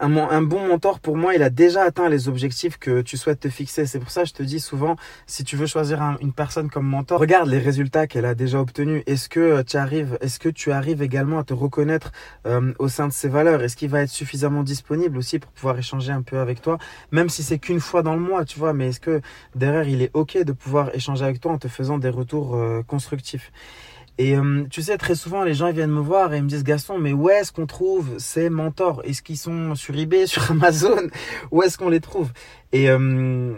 un, 0.00 0.42
bon 0.42 0.66
mentor 0.68 1.00
pour 1.00 1.16
moi, 1.16 1.34
il 1.34 1.42
a 1.42 1.50
déjà 1.50 1.82
atteint 1.82 2.08
les 2.08 2.28
objectifs 2.28 2.78
que 2.78 3.00
tu 3.00 3.16
souhaites 3.16 3.40
te 3.40 3.48
fixer. 3.48 3.86
C'est 3.86 3.98
pour 3.98 4.10
ça 4.10 4.22
que 4.22 4.28
je 4.28 4.34
te 4.34 4.42
dis 4.42 4.60
souvent, 4.60 4.96
si 5.26 5.44
tu 5.44 5.56
veux 5.56 5.66
choisir 5.66 6.00
une 6.20 6.32
personne 6.32 6.70
comme 6.70 6.86
mentor, 6.86 7.20
regarde 7.20 7.48
les 7.48 7.58
résultats 7.58 8.06
qu'elle 8.06 8.24
a 8.24 8.34
déjà 8.34 8.60
obtenus. 8.60 9.02
Est-ce 9.06 9.28
que 9.28 9.40
euh, 9.40 9.62
tu 9.62 9.76
arrives, 9.76 10.18
est-ce 10.20 10.38
que 10.38 10.48
tu 10.48 10.72
arrives 10.72 11.02
également 11.02 11.38
à 11.38 11.44
te 11.44 11.54
reconnaître 11.54 12.12
euh, 12.46 12.72
au 12.78 12.88
sein 12.88 13.08
de 13.08 13.12
ses 13.12 13.28
valeurs? 13.28 13.62
Est-ce 13.62 13.76
qu'il 13.76 13.90
va 13.90 14.02
être 14.02 14.10
suffisamment 14.10 14.62
disponible 14.62 15.18
aussi 15.18 15.38
pour 15.38 15.50
pouvoir 15.50 15.78
échanger 15.78 16.12
un 16.12 16.22
peu 16.22 16.38
avec 16.38 16.62
toi, 16.62 16.78
même 17.10 17.28
si 17.28 17.42
c'est 17.42 17.58
qu'une 17.58 17.80
fois 17.80 18.02
dans 18.02 18.14
le 18.14 18.20
mois, 18.20 18.44
tu 18.44 18.58
vois 18.58 18.72
Mais 18.72 18.88
est-ce 18.88 19.00
que 19.00 19.20
derrière 19.54 19.88
il 19.88 20.02
est 20.02 20.10
ok 20.14 20.38
de 20.44 20.52
pouvoir 20.52 20.94
échanger 20.94 21.24
avec 21.24 21.40
toi 21.40 21.52
en 21.52 21.58
te 21.58 21.68
faisant 21.68 21.98
des 21.98 22.10
retours 22.10 22.54
euh, 22.54 22.82
constructifs? 22.86 23.50
Et 24.18 24.36
euh, 24.36 24.64
tu 24.68 24.82
sais, 24.82 24.98
très 24.98 25.14
souvent, 25.14 25.44
les 25.44 25.54
gens 25.54 25.68
ils 25.68 25.74
viennent 25.74 25.92
me 25.92 26.00
voir 26.00 26.34
et 26.34 26.38
ils 26.38 26.42
me 26.42 26.48
disent 26.48 26.64
Gaston, 26.64 26.98
mais 26.98 27.12
où 27.12 27.30
est-ce 27.30 27.52
qu'on 27.52 27.66
trouve 27.66 28.18
ces 28.18 28.50
mentors? 28.50 29.00
Est-ce 29.04 29.22
qu'ils 29.22 29.38
sont 29.38 29.76
sur 29.76 29.96
eBay, 29.96 30.26
sur 30.26 30.50
Amazon? 30.50 31.08
Où 31.52 31.62
est-ce 31.62 31.78
qu'on 31.78 31.88
les 31.88 32.00
trouve? 32.00 32.32
Et 32.72 32.90
euh, 32.90 33.54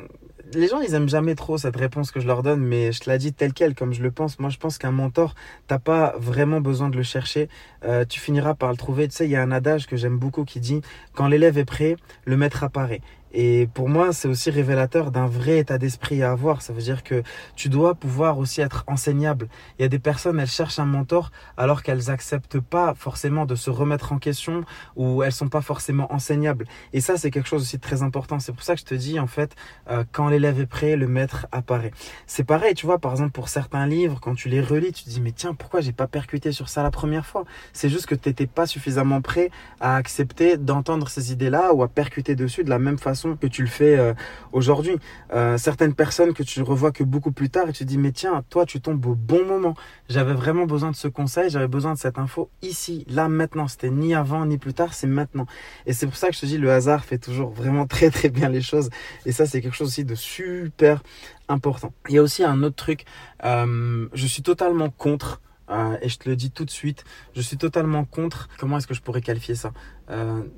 les 0.52 0.68
gens, 0.68 0.80
ils 0.80 0.94
aiment 0.94 1.08
jamais 1.08 1.34
trop 1.34 1.56
cette 1.56 1.76
réponse 1.76 2.10
que 2.10 2.20
je 2.20 2.26
leur 2.26 2.42
donne, 2.42 2.60
mais 2.60 2.92
je 2.92 3.00
te 3.00 3.08
la 3.08 3.16
dis 3.16 3.32
telle 3.32 3.54
quelle, 3.54 3.74
comme 3.74 3.94
je 3.94 4.02
le 4.02 4.10
pense. 4.10 4.38
Moi, 4.38 4.50
je 4.50 4.58
pense 4.58 4.76
qu'un 4.76 4.90
mentor, 4.90 5.34
t'as 5.66 5.78
pas 5.78 6.14
vraiment 6.18 6.60
besoin 6.60 6.90
de 6.90 6.96
le 6.96 7.02
chercher. 7.02 7.48
Euh, 7.84 8.04
tu 8.04 8.20
finiras 8.20 8.54
par 8.54 8.70
le 8.70 8.76
trouver. 8.76 9.08
Tu 9.08 9.16
sais, 9.16 9.26
il 9.26 9.30
y 9.30 9.36
a 9.36 9.42
un 9.42 9.52
adage 9.52 9.86
que 9.86 9.96
j'aime 9.96 10.18
beaucoup 10.18 10.44
qui 10.44 10.60
dit 10.60 10.82
quand 11.14 11.26
l'élève 11.26 11.56
est 11.56 11.64
prêt, 11.64 11.96
le 12.24 12.36
maître 12.36 12.64
apparaît. 12.64 13.00
Et 13.32 13.68
pour 13.74 13.88
moi, 13.88 14.12
c'est 14.12 14.28
aussi 14.28 14.50
révélateur 14.50 15.10
d'un 15.10 15.26
vrai 15.26 15.58
état 15.58 15.78
d'esprit 15.78 16.22
à 16.22 16.32
avoir. 16.32 16.62
Ça 16.62 16.72
veut 16.72 16.82
dire 16.82 17.02
que 17.02 17.22
tu 17.54 17.68
dois 17.68 17.94
pouvoir 17.94 18.38
aussi 18.38 18.60
être 18.60 18.84
enseignable. 18.86 19.48
Il 19.78 19.82
y 19.82 19.84
a 19.84 19.88
des 19.88 19.98
personnes, 19.98 20.40
elles 20.40 20.48
cherchent 20.48 20.78
un 20.78 20.86
mentor 20.86 21.30
alors 21.56 21.82
qu'elles 21.82 22.10
acceptent 22.10 22.60
pas 22.60 22.94
forcément 22.94 23.46
de 23.46 23.54
se 23.54 23.70
remettre 23.70 24.12
en 24.12 24.18
question 24.18 24.64
ou 24.96 25.22
elles 25.22 25.32
sont 25.32 25.48
pas 25.48 25.60
forcément 25.60 26.12
enseignables. 26.12 26.66
Et 26.92 27.00
ça, 27.00 27.16
c'est 27.16 27.30
quelque 27.30 27.48
chose 27.48 27.62
aussi 27.62 27.76
de 27.76 27.82
très 27.82 28.02
important. 28.02 28.40
C'est 28.40 28.52
pour 28.52 28.62
ça 28.62 28.74
que 28.74 28.80
je 28.80 28.86
te 28.86 28.94
dis, 28.94 29.20
en 29.20 29.26
fait, 29.26 29.54
euh, 29.90 30.04
quand 30.10 30.28
l'élève 30.28 30.60
est 30.60 30.66
prêt, 30.66 30.96
le 30.96 31.06
maître 31.06 31.46
apparaît. 31.52 31.92
C'est 32.26 32.44
pareil, 32.44 32.74
tu 32.74 32.86
vois, 32.86 32.98
par 32.98 33.12
exemple, 33.12 33.32
pour 33.32 33.48
certains 33.48 33.86
livres, 33.86 34.18
quand 34.20 34.34
tu 34.34 34.48
les 34.48 34.60
relis, 34.60 34.92
tu 34.92 35.04
te 35.04 35.10
dis, 35.10 35.20
mais 35.20 35.32
tiens, 35.32 35.54
pourquoi 35.54 35.80
j'ai 35.80 35.92
pas 35.92 36.06
percuté 36.06 36.52
sur 36.52 36.68
ça 36.68 36.82
la 36.82 36.90
première 36.90 37.26
fois? 37.26 37.44
C'est 37.72 37.88
juste 37.88 38.06
que 38.06 38.14
tu 38.14 38.28
n'étais 38.28 38.46
pas 38.46 38.66
suffisamment 38.66 39.20
prêt 39.20 39.50
à 39.80 39.96
accepter 39.96 40.56
d'entendre 40.56 41.08
ces 41.08 41.32
idées-là 41.32 41.72
ou 41.72 41.82
à 41.82 41.88
percuter 41.88 42.34
dessus 42.34 42.64
de 42.64 42.70
la 42.70 42.78
même 42.78 42.98
façon 42.98 43.19
que 43.40 43.46
tu 43.46 43.62
le 43.62 43.68
fais 43.68 43.98
euh, 43.98 44.14
aujourd'hui. 44.52 44.96
Euh, 45.32 45.58
certaines 45.58 45.94
personnes 45.94 46.32
que 46.32 46.42
tu 46.42 46.62
revois 46.62 46.92
que 46.92 47.04
beaucoup 47.04 47.32
plus 47.32 47.50
tard 47.50 47.68
et 47.68 47.72
tu 47.72 47.84
te 47.84 47.88
dis 47.88 47.98
mais 47.98 48.12
tiens, 48.12 48.42
toi 48.48 48.66
tu 48.66 48.80
tombes 48.80 49.04
au 49.06 49.14
bon 49.14 49.44
moment. 49.44 49.74
J'avais 50.08 50.34
vraiment 50.34 50.66
besoin 50.66 50.90
de 50.90 50.96
ce 50.96 51.08
conseil, 51.08 51.50
j'avais 51.50 51.68
besoin 51.68 51.94
de 51.94 51.98
cette 51.98 52.18
info 52.18 52.50
ici, 52.62 53.04
là, 53.08 53.28
maintenant. 53.28 53.68
C'était 53.68 53.90
ni 53.90 54.14
avant 54.14 54.46
ni 54.46 54.58
plus 54.58 54.74
tard, 54.74 54.94
c'est 54.94 55.06
maintenant. 55.06 55.46
Et 55.86 55.92
c'est 55.92 56.06
pour 56.06 56.16
ça 56.16 56.28
que 56.28 56.34
je 56.34 56.40
te 56.40 56.46
dis 56.46 56.58
le 56.58 56.72
hasard 56.72 57.04
fait 57.04 57.18
toujours 57.18 57.50
vraiment 57.50 57.86
très 57.86 58.10
très 58.10 58.28
bien 58.28 58.48
les 58.48 58.62
choses. 58.62 58.90
Et 59.26 59.32
ça 59.32 59.46
c'est 59.46 59.60
quelque 59.60 59.76
chose 59.76 59.88
aussi 59.88 60.04
de 60.04 60.14
super 60.14 61.02
important. 61.48 61.92
Il 62.08 62.14
y 62.14 62.18
a 62.18 62.22
aussi 62.22 62.44
un 62.44 62.62
autre 62.62 62.76
truc, 62.76 63.04
euh, 63.44 64.08
je 64.12 64.26
suis 64.26 64.42
totalement 64.42 64.90
contre 64.90 65.40
et 66.02 66.08
je 66.08 66.18
te 66.18 66.28
le 66.28 66.34
dis 66.34 66.50
tout 66.50 66.64
de 66.64 66.70
suite, 66.70 67.04
je 67.34 67.40
suis 67.40 67.56
totalement 67.56 68.04
contre, 68.04 68.48
comment 68.58 68.78
est-ce 68.78 68.88
que 68.88 68.94
je 68.94 69.02
pourrais 69.02 69.20
qualifier 69.20 69.54
ça, 69.54 69.72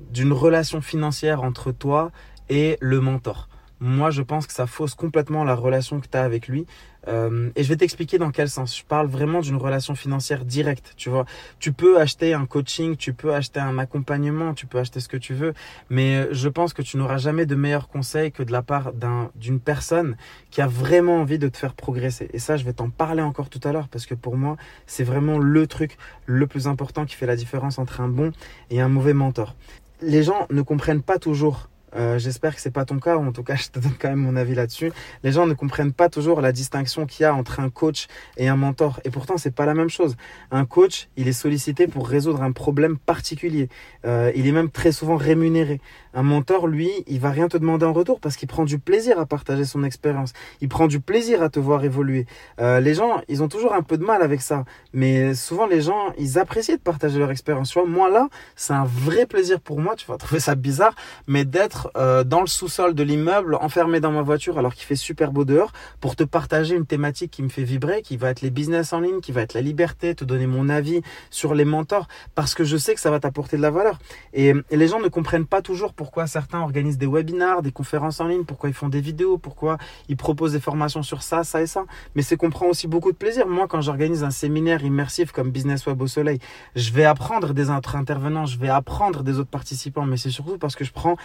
d'une 0.09 0.33
relation 0.33 0.81
financière 0.81 1.43
entre 1.43 1.71
toi 1.71 2.11
et 2.49 2.77
le 2.81 2.99
mentor. 2.99 3.47
Moi, 3.85 4.11
je 4.11 4.21
pense 4.21 4.47
que 4.47 4.53
ça 4.53 4.65
fausse 4.65 4.95
complètement 4.95 5.43
la 5.43 5.55
relation 5.55 5.99
que 5.99 6.07
tu 6.07 6.17
as 6.17 6.23
avec 6.23 6.47
lui. 6.47 6.65
Euh, 7.09 7.49
et 7.57 7.63
je 7.63 7.69
vais 7.69 7.75
t'expliquer 7.75 8.17
dans 8.17 8.31
quel 8.31 8.47
sens. 8.47 8.77
Je 8.77 8.85
parle 8.85 9.07
vraiment 9.07 9.41
d'une 9.41 9.57
relation 9.57 9.93
financière 9.93 10.45
directe. 10.45 10.93
Tu 10.95 11.09
vois, 11.09 11.25
tu 11.59 11.73
peux 11.73 11.99
acheter 11.99 12.33
un 12.33 12.45
coaching, 12.45 12.95
tu 12.95 13.13
peux 13.13 13.33
acheter 13.33 13.59
un 13.59 13.77
accompagnement, 13.77 14.53
tu 14.53 14.67
peux 14.67 14.79
acheter 14.79 15.01
ce 15.01 15.09
que 15.09 15.17
tu 15.17 15.33
veux, 15.33 15.53
mais 15.89 16.33
je 16.33 16.47
pense 16.47 16.71
que 16.71 16.81
tu 16.81 16.95
n'auras 16.95 17.17
jamais 17.17 17.45
de 17.45 17.55
meilleurs 17.55 17.89
conseils 17.89 18.31
que 18.31 18.41
de 18.41 18.53
la 18.53 18.61
part 18.61 18.93
d'une 19.35 19.59
personne 19.59 20.15
qui 20.49 20.61
a 20.61 20.67
vraiment 20.67 21.17
envie 21.17 21.37
de 21.37 21.49
te 21.49 21.57
faire 21.57 21.73
progresser. 21.73 22.29
Et 22.31 22.39
ça, 22.39 22.55
je 22.55 22.63
vais 22.63 22.73
t'en 22.73 22.89
parler 22.89 23.21
encore 23.21 23.49
tout 23.49 23.61
à 23.65 23.73
l'heure 23.73 23.89
parce 23.89 24.05
que 24.05 24.15
pour 24.15 24.37
moi, 24.37 24.55
c'est 24.87 25.03
vraiment 25.03 25.39
le 25.39 25.67
truc 25.67 25.97
le 26.25 26.47
plus 26.47 26.67
important 26.67 27.05
qui 27.05 27.15
fait 27.15 27.25
la 27.25 27.35
différence 27.35 27.79
entre 27.79 27.99
un 27.99 28.07
bon 28.07 28.31
et 28.69 28.79
un 28.79 28.87
mauvais 28.87 29.13
mentor. 29.13 29.55
Les 30.01 30.23
gens 30.23 30.47
ne 30.49 30.61
comprennent 30.61 31.01
pas 31.01 31.19
toujours 31.19 31.67
euh, 31.95 32.17
j'espère 32.17 32.55
que 32.55 32.61
c'est 32.61 32.71
pas 32.71 32.85
ton 32.85 32.99
cas, 32.99 33.17
ou 33.17 33.25
en 33.25 33.31
tout 33.31 33.43
cas, 33.43 33.55
je 33.63 33.69
te 33.69 33.79
donne 33.79 33.93
quand 33.99 34.09
même 34.09 34.19
mon 34.19 34.35
avis 34.35 34.55
là-dessus. 34.55 34.91
Les 35.23 35.31
gens 35.31 35.45
ne 35.45 35.53
comprennent 35.53 35.93
pas 35.93 36.09
toujours 36.09 36.41
la 36.41 36.51
distinction 36.51 37.05
qu'il 37.05 37.23
y 37.23 37.25
a 37.25 37.33
entre 37.33 37.59
un 37.59 37.69
coach 37.69 38.07
et 38.37 38.47
un 38.47 38.55
mentor. 38.55 38.99
Et 39.03 39.09
pourtant, 39.09 39.37
c'est 39.37 39.53
pas 39.53 39.65
la 39.65 39.73
même 39.73 39.89
chose. 39.89 40.15
Un 40.51 40.65
coach, 40.65 41.07
il 41.17 41.27
est 41.27 41.33
sollicité 41.33 41.87
pour 41.87 42.07
résoudre 42.07 42.41
un 42.41 42.51
problème 42.51 42.97
particulier. 42.97 43.69
Euh, 44.05 44.31
il 44.35 44.47
est 44.47 44.51
même 44.51 44.69
très 44.69 44.91
souvent 44.91 45.17
rémunéré. 45.17 45.79
Un 46.13 46.23
mentor, 46.23 46.67
lui, 46.67 46.91
il 47.07 47.19
va 47.19 47.31
rien 47.31 47.47
te 47.47 47.57
demander 47.57 47.85
en 47.85 47.93
retour 47.93 48.19
parce 48.19 48.35
qu'il 48.35 48.47
prend 48.47 48.65
du 48.65 48.79
plaisir 48.79 49.19
à 49.19 49.25
partager 49.25 49.65
son 49.65 49.83
expérience. 49.83 50.33
Il 50.61 50.69
prend 50.69 50.87
du 50.87 50.99
plaisir 50.99 51.41
à 51.41 51.49
te 51.49 51.59
voir 51.59 51.83
évoluer. 51.83 52.25
Euh, 52.59 52.79
les 52.79 52.93
gens, 52.93 53.21
ils 53.27 53.43
ont 53.43 53.47
toujours 53.47 53.73
un 53.73 53.81
peu 53.81 53.97
de 53.97 54.05
mal 54.05 54.21
avec 54.21 54.41
ça. 54.41 54.65
Mais 54.93 55.33
souvent, 55.33 55.65
les 55.65 55.81
gens, 55.81 56.13
ils 56.17 56.37
apprécient 56.37 56.75
de 56.75 56.81
partager 56.81 57.19
leur 57.19 57.31
expérience. 57.31 57.75
Moi, 57.75 58.09
là, 58.09 58.29
c'est 58.55 58.73
un 58.73 58.85
vrai 58.85 59.25
plaisir 59.25 59.59
pour 59.59 59.79
moi. 59.79 59.95
Tu 59.95 60.05
vas 60.07 60.17
trouver 60.17 60.39
ça 60.39 60.55
bizarre, 60.55 60.95
mais 61.27 61.45
d'être 61.45 61.91
euh, 61.97 62.23
dans 62.23 62.41
le 62.41 62.47
sous-sol 62.47 62.93
de 62.93 63.03
l'immeuble, 63.03 63.55
enfermé 63.55 63.99
dans 63.99 64.11
ma 64.11 64.21
voiture 64.21 64.57
alors 64.57 64.73
qu'il 64.73 64.85
fait 64.85 64.95
super 64.95 65.31
beau 65.31 65.45
dehors, 65.45 65.71
pour 65.99 66.15
te 66.15 66.23
partager 66.23 66.75
une 66.75 66.85
thématique 66.85 67.31
qui 67.31 67.43
me 67.43 67.49
fait 67.49 67.63
vibrer, 67.63 68.01
qui 68.01 68.17
va 68.17 68.29
être 68.29 68.41
les 68.41 68.49
business 68.49 68.93
en 68.93 68.99
ligne, 68.99 69.21
qui 69.21 69.31
va 69.31 69.41
être 69.41 69.53
la 69.53 69.61
liberté, 69.61 70.15
te 70.15 70.23
donner 70.23 70.47
mon 70.47 70.69
avis 70.69 71.01
sur 71.29 71.53
les 71.53 71.65
mentors, 71.65 72.07
parce 72.35 72.53
que 72.53 72.63
je 72.63 72.77
sais 72.77 72.93
que 72.93 72.99
ça 72.99 73.11
va 73.11 73.19
t'apporter 73.19 73.57
de 73.57 73.61
la 73.61 73.71
valeur. 73.71 73.99
Et, 74.33 74.53
les 74.71 74.87
gens 74.87 74.99
ne 74.99 75.07
comprennent 75.07 75.45
pas 75.45 75.61
toujours 75.61 75.93
pourquoi 76.03 76.27
certains 76.27 76.59
organisent 76.59 76.97
des 76.97 77.05
webinars, 77.07 77.61
des 77.61 77.71
conférences 77.71 78.19
en 78.19 78.27
ligne, 78.27 78.43
pourquoi 78.43 78.67
ils 78.67 78.75
font 78.75 78.89
des 78.89 78.99
vidéos, 78.99 79.37
pourquoi 79.37 79.77
ils 80.09 80.17
proposent 80.17 80.51
des 80.51 80.59
formations 80.59 81.01
sur 81.01 81.23
ça, 81.23 81.45
ça 81.45 81.61
et 81.61 81.65
ça. 81.65 81.85
Mais 82.13 82.21
c'est 82.21 82.35
qu'on 82.35 82.49
prend 82.49 82.65
aussi 82.65 82.87
beaucoup 82.87 83.13
de 83.13 83.15
plaisir. 83.15 83.47
Moi, 83.47 83.69
quand 83.69 83.79
j'organise 83.79 84.25
un 84.25 84.29
séminaire 84.29 84.83
immersif 84.83 85.31
comme 85.31 85.49
Business 85.49 85.85
Web 85.85 86.01
au 86.01 86.07
Soleil, 86.07 86.39
je 86.75 86.91
vais 86.91 87.05
apprendre 87.05 87.53
des 87.53 87.69
autres 87.69 87.95
intervenants, 87.95 88.45
je 88.45 88.59
vais 88.59 88.67
apprendre 88.67 89.23
des 89.23 89.39
autres 89.39 89.49
participants, 89.49 90.03
mais 90.03 90.17
c'est 90.17 90.29
surtout 90.29 90.57
parce 90.57 90.75
que 90.75 90.83
je 90.83 90.91
prends 90.91 91.15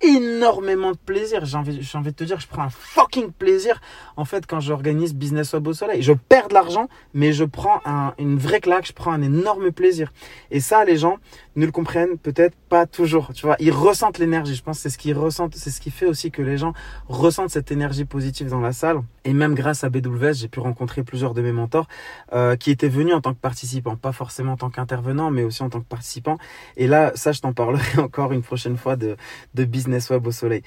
énormément 0.00 0.92
de 0.92 0.96
plaisir. 0.96 1.44
J'ai 1.44 1.56
envie, 1.56 1.80
envie 1.94 2.10
de 2.12 2.16
te 2.16 2.24
dire, 2.24 2.38
je 2.38 2.46
prends 2.46 2.62
un 2.62 2.70
fucking 2.70 3.32
plaisir 3.32 3.80
en 4.16 4.24
fait 4.24 4.46
quand 4.46 4.60
j'organise 4.60 5.14
Business 5.14 5.52
Web 5.52 5.66
au 5.66 5.72
Soleil. 5.72 6.02
Je 6.02 6.12
perds 6.12 6.48
de 6.48 6.54
l'argent, 6.54 6.88
mais 7.14 7.32
je 7.32 7.44
prends 7.44 7.80
un, 7.84 8.14
une 8.18 8.38
vraie 8.38 8.60
claque, 8.60 8.86
je 8.86 8.92
prends 8.92 9.12
un 9.12 9.22
énorme 9.22 9.72
plaisir. 9.72 10.12
Et 10.50 10.60
ça, 10.60 10.84
les 10.84 10.96
gens 10.96 11.18
ne 11.58 11.66
le 11.66 11.72
comprennent 11.72 12.18
peut-être 12.18 12.56
pas 12.68 12.86
toujours. 12.86 13.32
Tu 13.34 13.44
vois, 13.46 13.56
ils 13.58 13.72
ressentent 13.72 14.18
l'énergie. 14.18 14.54
Je 14.54 14.62
pense 14.62 14.78
c'est 14.78 14.90
ce 14.90 14.98
qu'ils 14.98 15.16
ressentent, 15.16 15.54
c'est 15.56 15.70
ce 15.70 15.80
qui 15.80 15.90
fait 15.90 16.06
aussi 16.06 16.30
que 16.30 16.42
les 16.42 16.56
gens 16.56 16.72
ressentent 17.08 17.50
cette 17.50 17.72
énergie 17.72 18.04
positive 18.04 18.48
dans 18.48 18.60
la 18.60 18.72
salle. 18.72 19.00
Et 19.24 19.32
même 19.32 19.54
grâce 19.54 19.84
à 19.84 19.90
BWS, 19.90 20.34
j'ai 20.34 20.48
pu 20.48 20.60
rencontrer 20.60 21.02
plusieurs 21.02 21.34
de 21.34 21.42
mes 21.42 21.52
mentors 21.52 21.88
euh, 22.32 22.56
qui 22.56 22.70
étaient 22.70 22.88
venus 22.88 23.14
en 23.14 23.20
tant 23.20 23.34
que 23.34 23.40
participants, 23.40 23.96
pas 23.96 24.12
forcément 24.12 24.52
en 24.52 24.56
tant 24.56 24.70
qu'intervenants, 24.70 25.30
mais 25.30 25.42
aussi 25.42 25.62
en 25.62 25.68
tant 25.68 25.80
que 25.80 25.86
participants. 25.86 26.38
Et 26.76 26.86
là, 26.86 27.12
ça, 27.14 27.32
je 27.32 27.40
t'en 27.40 27.52
parlerai 27.52 27.98
encore 27.98 28.32
une 28.32 28.42
prochaine 28.42 28.76
fois 28.76 28.96
de, 28.96 29.16
de 29.54 29.64
business 29.64 30.10
web 30.10 30.26
au 30.26 30.32
soleil. 30.32 30.62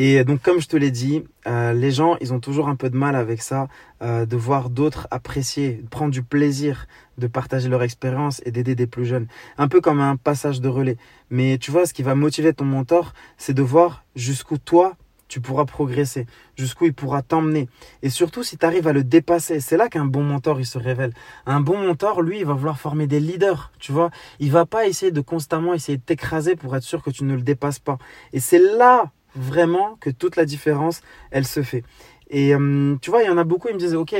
Et 0.00 0.22
donc, 0.22 0.40
comme 0.42 0.60
je 0.60 0.68
te 0.68 0.76
l'ai 0.76 0.92
dit, 0.92 1.24
euh, 1.48 1.72
les 1.72 1.90
gens, 1.90 2.16
ils 2.20 2.32
ont 2.32 2.38
toujours 2.38 2.68
un 2.68 2.76
peu 2.76 2.88
de 2.88 2.96
mal 2.96 3.16
avec 3.16 3.42
ça, 3.42 3.66
euh, 4.00 4.26
de 4.26 4.36
voir 4.36 4.70
d'autres 4.70 5.08
apprécier, 5.10 5.82
prendre 5.90 6.12
du 6.12 6.22
plaisir 6.22 6.86
de 7.18 7.26
partager 7.26 7.68
leur 7.68 7.82
expérience 7.82 8.40
et 8.46 8.52
d'aider 8.52 8.76
des 8.76 8.86
plus 8.86 9.04
jeunes. 9.04 9.26
Un 9.58 9.66
peu 9.66 9.80
comme 9.80 9.98
un 9.98 10.14
passage 10.14 10.60
de 10.60 10.68
relais. 10.68 10.96
Mais 11.30 11.58
tu 11.58 11.72
vois, 11.72 11.84
ce 11.84 11.92
qui 11.92 12.04
va 12.04 12.14
motiver 12.14 12.52
ton 12.52 12.64
mentor, 12.64 13.12
c'est 13.38 13.54
de 13.54 13.62
voir 13.62 14.04
jusqu'où 14.14 14.56
toi, 14.56 14.96
tu 15.26 15.40
pourras 15.40 15.64
progresser, 15.64 16.26
jusqu'où 16.56 16.84
il 16.84 16.94
pourra 16.94 17.22
t'emmener. 17.22 17.68
Et 18.02 18.08
surtout, 18.08 18.44
si 18.44 18.56
tu 18.56 18.64
arrives 18.64 18.86
à 18.86 18.92
le 18.92 19.02
dépasser, 19.02 19.58
c'est 19.58 19.76
là 19.76 19.88
qu'un 19.88 20.04
bon 20.04 20.22
mentor, 20.22 20.60
il 20.60 20.64
se 20.64 20.78
révèle. 20.78 21.12
Un 21.44 21.60
bon 21.60 21.76
mentor, 21.76 22.22
lui, 22.22 22.38
il 22.38 22.46
va 22.46 22.54
vouloir 22.54 22.78
former 22.78 23.08
des 23.08 23.18
leaders, 23.18 23.72
tu 23.80 23.90
vois. 23.90 24.10
Il 24.38 24.52
va 24.52 24.64
pas 24.64 24.86
essayer 24.86 25.10
de 25.10 25.20
constamment 25.20 25.74
essayer 25.74 25.98
de 25.98 26.02
t'écraser 26.02 26.54
pour 26.54 26.76
être 26.76 26.84
sûr 26.84 27.02
que 27.02 27.10
tu 27.10 27.24
ne 27.24 27.34
le 27.34 27.42
dépasses 27.42 27.80
pas. 27.80 27.98
Et 28.32 28.38
c'est 28.38 28.60
là, 28.60 29.10
vraiment, 29.38 29.96
que 30.00 30.10
toute 30.10 30.36
la 30.36 30.44
différence, 30.44 31.00
elle 31.30 31.46
se 31.46 31.62
fait. 31.62 31.84
Et 32.30 32.54
euh, 32.54 32.96
tu 33.00 33.10
vois, 33.10 33.22
il 33.22 33.26
y 33.26 33.30
en 33.30 33.38
a 33.38 33.44
beaucoup, 33.44 33.68
ils 33.68 33.74
me 33.74 33.78
disent, 33.78 33.94
ok, 33.94 34.14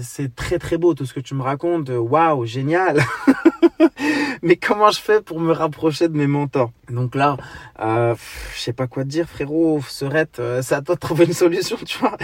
c'est 0.00 0.34
très 0.34 0.58
très 0.58 0.78
beau 0.78 0.94
tout 0.94 1.06
ce 1.06 1.14
que 1.14 1.20
tu 1.20 1.34
me 1.34 1.42
racontes, 1.42 1.90
waouh, 1.90 2.44
génial. 2.44 3.00
Mais 4.42 4.56
comment 4.56 4.90
je 4.90 4.98
fais 4.98 5.20
pour 5.20 5.38
me 5.38 5.52
rapprocher 5.52 6.08
de 6.08 6.16
mes 6.16 6.26
mentors? 6.26 6.72
Donc 6.90 7.14
là, 7.14 7.36
euh, 7.80 8.14
je 8.54 8.60
sais 8.60 8.72
pas 8.72 8.88
quoi 8.88 9.04
te 9.04 9.08
dire, 9.08 9.28
frérot, 9.28 9.80
Serette, 9.88 10.40
euh, 10.40 10.62
c'est 10.62 10.74
à 10.74 10.82
toi 10.82 10.96
de 10.96 11.00
trouver 11.00 11.26
une 11.26 11.32
solution, 11.32 11.76
tu 11.86 11.98
vois. 11.98 12.16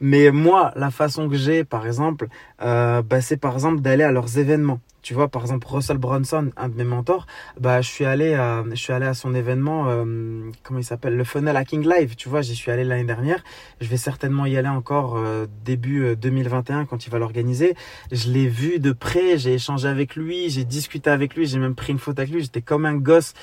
Mais 0.00 0.30
moi, 0.30 0.72
la 0.76 0.90
façon 0.90 1.28
que 1.28 1.36
j'ai, 1.36 1.64
par 1.64 1.86
exemple, 1.86 2.28
euh, 2.62 3.02
bah, 3.02 3.20
c'est 3.20 3.36
par 3.36 3.54
exemple 3.54 3.80
d'aller 3.80 4.04
à 4.04 4.12
leurs 4.12 4.38
événements. 4.38 4.80
Tu 5.06 5.14
vois, 5.14 5.28
par 5.28 5.42
exemple, 5.42 5.68
Russell 5.70 5.98
Brunson, 5.98 6.50
un 6.56 6.68
de 6.68 6.74
mes 6.74 6.82
mentors, 6.82 7.28
bah, 7.60 7.80
je 7.80 7.88
suis 7.88 8.04
allé 8.04 8.34
à, 8.34 8.64
je 8.68 8.74
suis 8.74 8.92
allé 8.92 9.06
à 9.06 9.14
son 9.14 9.36
événement, 9.36 9.84
euh, 9.86 10.50
comment 10.64 10.80
il 10.80 10.84
s'appelle, 10.84 11.16
le 11.16 11.22
Funnel 11.22 11.56
Hacking 11.56 11.88
Live. 11.88 12.16
Tu 12.16 12.28
vois, 12.28 12.42
j'y 12.42 12.56
suis 12.56 12.72
allé 12.72 12.82
l'année 12.82 13.04
dernière. 13.04 13.44
Je 13.80 13.86
vais 13.86 13.98
certainement 13.98 14.46
y 14.46 14.56
aller 14.56 14.66
encore 14.66 15.16
euh, 15.16 15.46
début 15.64 16.16
2021 16.16 16.80
euh, 16.80 16.84
quand 16.86 17.06
il 17.06 17.10
va 17.10 17.20
l'organiser. 17.20 17.76
Je 18.10 18.30
l'ai 18.30 18.48
vu 18.48 18.80
de 18.80 18.90
près, 18.90 19.38
j'ai 19.38 19.54
échangé 19.54 19.86
avec 19.86 20.16
lui, 20.16 20.50
j'ai 20.50 20.64
discuté 20.64 21.08
avec 21.08 21.36
lui, 21.36 21.46
j'ai 21.46 21.60
même 21.60 21.76
pris 21.76 21.92
une 21.92 22.00
photo 22.00 22.22
avec 22.22 22.34
lui. 22.34 22.40
J'étais 22.40 22.62
comme 22.62 22.84
un 22.84 22.96
gosse 22.96 23.34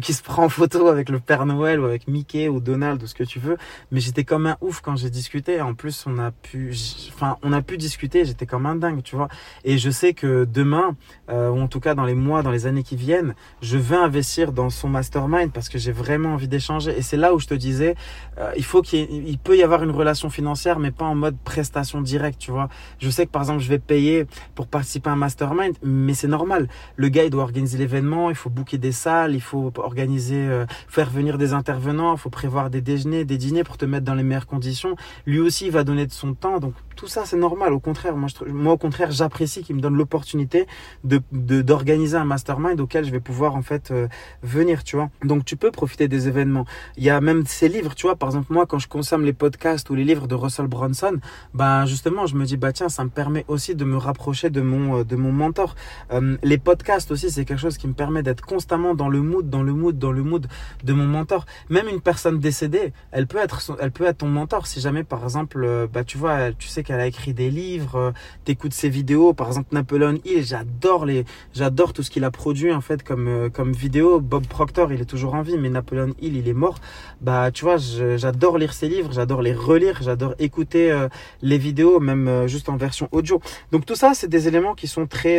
qui 0.00 0.12
se 0.14 0.24
prend 0.24 0.46
en 0.46 0.48
photo 0.48 0.88
avec 0.88 1.08
le 1.08 1.20
Père 1.20 1.46
Noël 1.46 1.78
ou 1.78 1.84
avec 1.84 2.08
Mickey 2.08 2.48
ou 2.48 2.58
Donald 2.58 3.00
ou 3.00 3.06
ce 3.06 3.14
que 3.14 3.22
tu 3.22 3.38
veux. 3.38 3.58
Mais 3.92 4.00
j'étais 4.00 4.24
comme 4.24 4.46
un 4.46 4.56
ouf 4.60 4.80
quand 4.80 4.96
j'ai 4.96 5.10
discuté. 5.10 5.60
En 5.60 5.74
plus, 5.74 6.04
on 6.08 6.18
a 6.18 6.32
pu, 6.32 6.74
enfin, 7.14 7.38
on 7.42 7.52
a 7.52 7.62
pu 7.62 7.76
discuter. 7.76 8.24
J'étais 8.24 8.46
comme 8.46 8.66
un 8.66 8.74
dingue, 8.74 9.04
tu 9.04 9.14
vois. 9.14 9.28
Et 9.62 9.78
je 9.78 9.90
sais 9.90 10.14
que 10.14 10.44
demain, 10.44 10.96
euh, 11.30 11.50
ou 11.50 11.60
en 11.60 11.68
tout 11.68 11.80
cas 11.80 11.94
dans 11.94 12.04
les 12.04 12.14
mois, 12.14 12.42
dans 12.42 12.50
les 12.50 12.66
années 12.66 12.82
qui 12.82 12.96
viennent, 12.96 13.34
je 13.60 13.78
veux 13.78 13.96
investir 13.96 14.52
dans 14.52 14.70
son 14.70 14.88
mastermind 14.88 15.52
parce 15.52 15.68
que 15.68 15.78
j'ai 15.78 15.92
vraiment 15.92 16.34
envie 16.34 16.48
d'échanger. 16.48 16.96
Et 16.96 17.02
c'est 17.02 17.16
là 17.16 17.34
où 17.34 17.38
je 17.38 17.46
te 17.46 17.54
disais, 17.54 17.94
euh, 18.38 18.52
il 18.56 18.64
faut 18.64 18.82
qu'il 18.82 19.10
il 19.10 19.38
peut 19.38 19.56
y 19.56 19.62
avoir 19.62 19.82
une 19.82 19.90
relation 19.90 20.30
financière, 20.30 20.78
mais 20.78 20.90
pas 20.90 21.04
en 21.04 21.14
mode 21.14 21.36
prestation 21.44 22.00
directe, 22.00 22.38
tu 22.38 22.50
vois. 22.50 22.68
Je 22.98 23.10
sais 23.10 23.26
que 23.26 23.30
par 23.30 23.42
exemple, 23.42 23.60
je 23.60 23.68
vais 23.68 23.78
payer 23.78 24.26
pour 24.54 24.66
participer 24.66 25.10
à 25.10 25.12
un 25.12 25.16
mastermind, 25.16 25.74
mais 25.82 26.14
c'est 26.14 26.28
normal. 26.28 26.68
Le 26.96 27.08
gars, 27.08 27.24
il 27.24 27.30
doit 27.30 27.42
organiser 27.42 27.78
l'événement, 27.78 28.30
il 28.30 28.36
faut 28.36 28.50
booker 28.50 28.78
des 28.78 28.92
salles, 28.92 29.34
il 29.34 29.40
faut 29.40 29.72
organiser, 29.76 30.36
euh, 30.36 30.66
faire 30.88 31.10
venir 31.10 31.38
des 31.38 31.52
intervenants, 31.52 32.14
il 32.14 32.18
faut 32.18 32.30
prévoir 32.30 32.70
des 32.70 32.80
déjeuners, 32.80 33.24
des 33.24 33.38
dîners 33.38 33.64
pour 33.64 33.78
te 33.78 33.84
mettre 33.84 34.04
dans 34.04 34.14
les 34.14 34.22
meilleures 34.22 34.46
conditions. 34.46 34.96
Lui 35.26 35.40
aussi, 35.40 35.66
il 35.66 35.72
va 35.72 35.84
donner 35.84 36.06
de 36.06 36.12
son 36.12 36.34
temps, 36.34 36.58
donc 36.58 36.74
tout 36.96 37.06
ça, 37.06 37.24
c'est 37.24 37.36
normal. 37.36 37.72
Au 37.72 37.80
contraire, 37.80 38.16
moi, 38.16 38.28
je, 38.28 38.50
moi 38.50 38.72
au 38.74 38.78
contraire, 38.78 39.10
j'apprécie 39.10 39.62
qu'il 39.62 39.76
me 39.76 39.80
donne 39.80 39.96
l'opportunité 39.96 40.66
de 41.04 41.20
d'organiser 41.62 42.16
un 42.16 42.24
mastermind 42.24 42.80
auquel 42.80 43.04
je 43.04 43.10
vais 43.10 43.20
pouvoir 43.20 43.56
en 43.56 43.62
fait 43.62 43.90
euh, 43.90 44.08
venir, 44.42 44.84
tu 44.84 44.96
vois. 44.96 45.10
Donc 45.24 45.44
tu 45.44 45.56
peux 45.56 45.70
profiter 45.70 46.08
des 46.08 46.28
événements. 46.28 46.64
Il 46.96 47.04
y 47.04 47.10
a 47.10 47.20
même 47.20 47.44
ces 47.46 47.68
livres, 47.68 47.94
tu 47.94 48.06
vois. 48.06 48.16
Par 48.16 48.28
exemple, 48.28 48.52
moi, 48.52 48.66
quand 48.66 48.78
je 48.78 48.88
consomme 48.88 49.24
les 49.24 49.32
podcasts 49.32 49.88
ou 49.90 49.94
les 49.94 50.04
livres 50.04 50.28
de 50.28 50.34
Russell 50.34 50.66
Brunson, 50.66 51.18
ben 51.54 51.86
justement, 51.86 52.26
je 52.26 52.36
me 52.36 52.44
dis 52.44 52.56
bah 52.56 52.72
tiens, 52.72 52.88
ça 52.88 53.04
me 53.04 53.10
permet 53.10 53.44
aussi 53.48 53.74
de 53.74 53.84
me 53.84 53.96
rapprocher 53.96 54.50
de 54.50 54.60
mon 54.60 55.00
euh, 55.00 55.04
de 55.04 55.16
mon 55.16 55.32
mentor. 55.32 55.74
Euh, 56.12 56.36
les 56.42 56.58
podcasts 56.58 57.10
aussi, 57.10 57.30
c'est 57.30 57.44
quelque 57.44 57.60
chose 57.60 57.78
qui 57.78 57.88
me 57.88 57.94
permet 57.94 58.22
d'être 58.22 58.44
constamment 58.44 58.94
dans 58.94 59.08
le 59.08 59.20
mood, 59.20 59.48
dans 59.48 59.62
le 59.62 59.72
mood, 59.72 59.98
dans 59.98 60.12
le 60.12 60.22
mood 60.22 60.46
de 60.84 60.92
mon 60.92 61.06
mentor. 61.06 61.46
Même 61.68 61.88
une 61.88 62.00
personne 62.00 62.38
décédée, 62.38 62.92
elle 63.10 63.26
peut 63.26 63.38
être 63.38 63.76
elle 63.80 63.90
peut 63.90 64.04
être 64.04 64.18
ton 64.18 64.28
mentor 64.28 64.66
si 64.66 64.80
jamais 64.80 65.04
par 65.04 65.24
exemple, 65.24 65.88
bah 65.92 66.04
tu 66.04 66.18
vois, 66.18 66.52
tu 66.52 66.68
sais 66.68 66.82
qu'elle 66.82 67.00
a 67.00 67.06
écrit 67.06 67.34
des 67.34 67.50
livres, 67.50 68.12
t'écoutes 68.44 68.74
ses 68.74 68.88
vidéos, 68.88 69.32
par 69.32 69.48
exemple 69.48 69.68
Napoleon 69.72 70.18
Hill, 70.24 70.44
j'adore 70.44 70.91
les 71.00 71.24
j'adore 71.54 71.92
tout 71.92 72.02
ce 72.02 72.10
qu'il 72.10 72.24
a 72.24 72.30
produit 72.30 72.72
en 72.72 72.80
fait 72.80 73.02
comme 73.02 73.28
euh, 73.28 73.48
comme 73.48 73.72
vidéo. 73.72 74.20
Bob 74.20 74.46
Proctor, 74.46 74.92
il 74.92 75.00
est 75.00 75.06
toujours 75.06 75.34
en 75.34 75.42
vie, 75.42 75.58
mais 75.58 75.70
Napoleon 75.70 76.14
Hill, 76.20 76.36
il 76.36 76.48
est 76.48 76.54
mort. 76.54 76.78
Bah, 77.20 77.50
tu 77.50 77.64
vois, 77.64 77.76
j'adore 77.78 78.58
lire 78.58 78.72
ses 78.72 78.88
livres, 78.88 79.10
j'adore 79.12 79.42
les 79.42 79.52
relire, 79.52 79.98
j'adore 80.02 80.34
écouter 80.38 80.90
euh, 80.90 81.08
les 81.40 81.58
vidéos, 81.58 82.00
même 82.00 82.28
euh, 82.28 82.46
juste 82.46 82.68
en 82.68 82.76
version 82.76 83.08
audio. 83.12 83.40
Donc 83.72 83.86
tout 83.86 83.94
ça, 83.94 84.12
c'est 84.14 84.28
des 84.28 84.48
éléments 84.48 84.74
qui 84.74 84.86
sont 84.86 85.06
très 85.06 85.32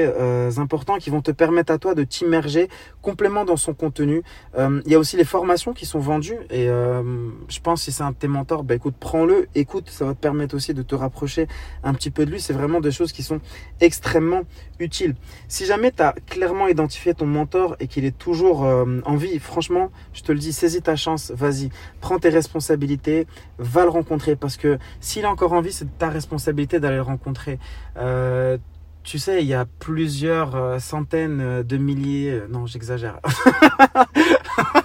importants, 0.57 0.98
qui 0.98 1.10
vont 1.10 1.22
te 1.22 1.31
permettre 1.31 1.72
à 1.72 1.77
toi 1.77 1.95
de 1.95 2.03
t'immerger 2.03 2.69
complètement 3.01 3.45
dans 3.45 3.57
son 3.57 3.74
contenu. 3.74 4.24
Il 4.57 4.91
y 4.91 4.95
a 4.95 5.00
aussi 5.00 5.17
les 5.17 5.24
formations 5.25 5.74
qui 5.74 5.86
sont 5.86 6.00
vendues 6.00 6.38
et 6.50 6.65
je 6.65 7.60
pense 7.62 7.83
si 7.83 7.91
c'est 7.91 8.03
un 8.03 8.12
de 8.12 8.15
tes 8.15 8.27
mentors, 8.27 8.63
bah 8.63 8.75
écoute, 8.75 8.95
prends-le, 9.00 9.48
écoute, 9.55 9.89
ça 9.89 10.05
va 10.05 10.13
te 10.13 10.19
permettre 10.19 10.55
aussi 10.55 10.74
de 10.74 10.81
te 10.81 10.95
rapprocher 10.95 11.48
un 11.83 11.93
petit 11.93 12.12
peu 12.12 12.25
de 12.25 12.31
lui. 12.31 12.39
C'est 12.39 12.53
vraiment 12.53 12.81
des 12.81 12.91
choses 12.91 13.12
qui 13.12 13.24
sont 13.24 13.39
extrêmement 13.81 14.43
utiles. 14.79 15.15
Si 15.48 15.66
jamais 15.66 15.92
tu 15.92 16.02
as 16.02 16.14
clairement 16.28 16.68
identifié 16.68 17.14
ton 17.14 17.26
mentor 17.26 17.76
et 17.80 17.88
qu'il 17.88 18.06
est 18.06 18.18
toujours 18.18 18.66
euh, 18.66 19.02
en 19.06 19.16
vie, 19.16 19.40
franchement, 19.40 19.92
je 20.14 20.22
te 20.22 20.32
le 20.32 20.40
dis, 20.40 20.54
saisis 20.54 20.82
ta 20.82 20.96
chance, 20.96 21.32
vas-y, 21.32 21.70
prends 22.02 22.20
tes 22.20 22.30
responsabilités, 22.30 23.28
va 23.58 23.84
le 23.84 23.90
rencontrer 23.90 24.36
parce 24.36 24.58
que 24.58 24.78
s'il 25.00 25.24
est 25.24 25.28
encore 25.28 25.54
en 25.54 25.62
vie, 25.62 25.72
c'est 25.72 25.98
ta 25.98 26.10
responsabilité 26.10 26.80
d'aller 26.80 26.98
le 26.98 27.02
rencontrer. 27.02 27.60
Euh, 27.98 28.58
tu 29.04 29.20
sais, 29.20 29.42
il 29.42 29.48
y 29.48 29.54
a 29.54 29.66
plusieurs 29.80 30.56
euh, 30.56 30.80
centaines 30.80 31.64
de 31.64 31.78
milliers, 31.78 32.42
non, 32.50 32.66
j'exagère. 32.66 33.20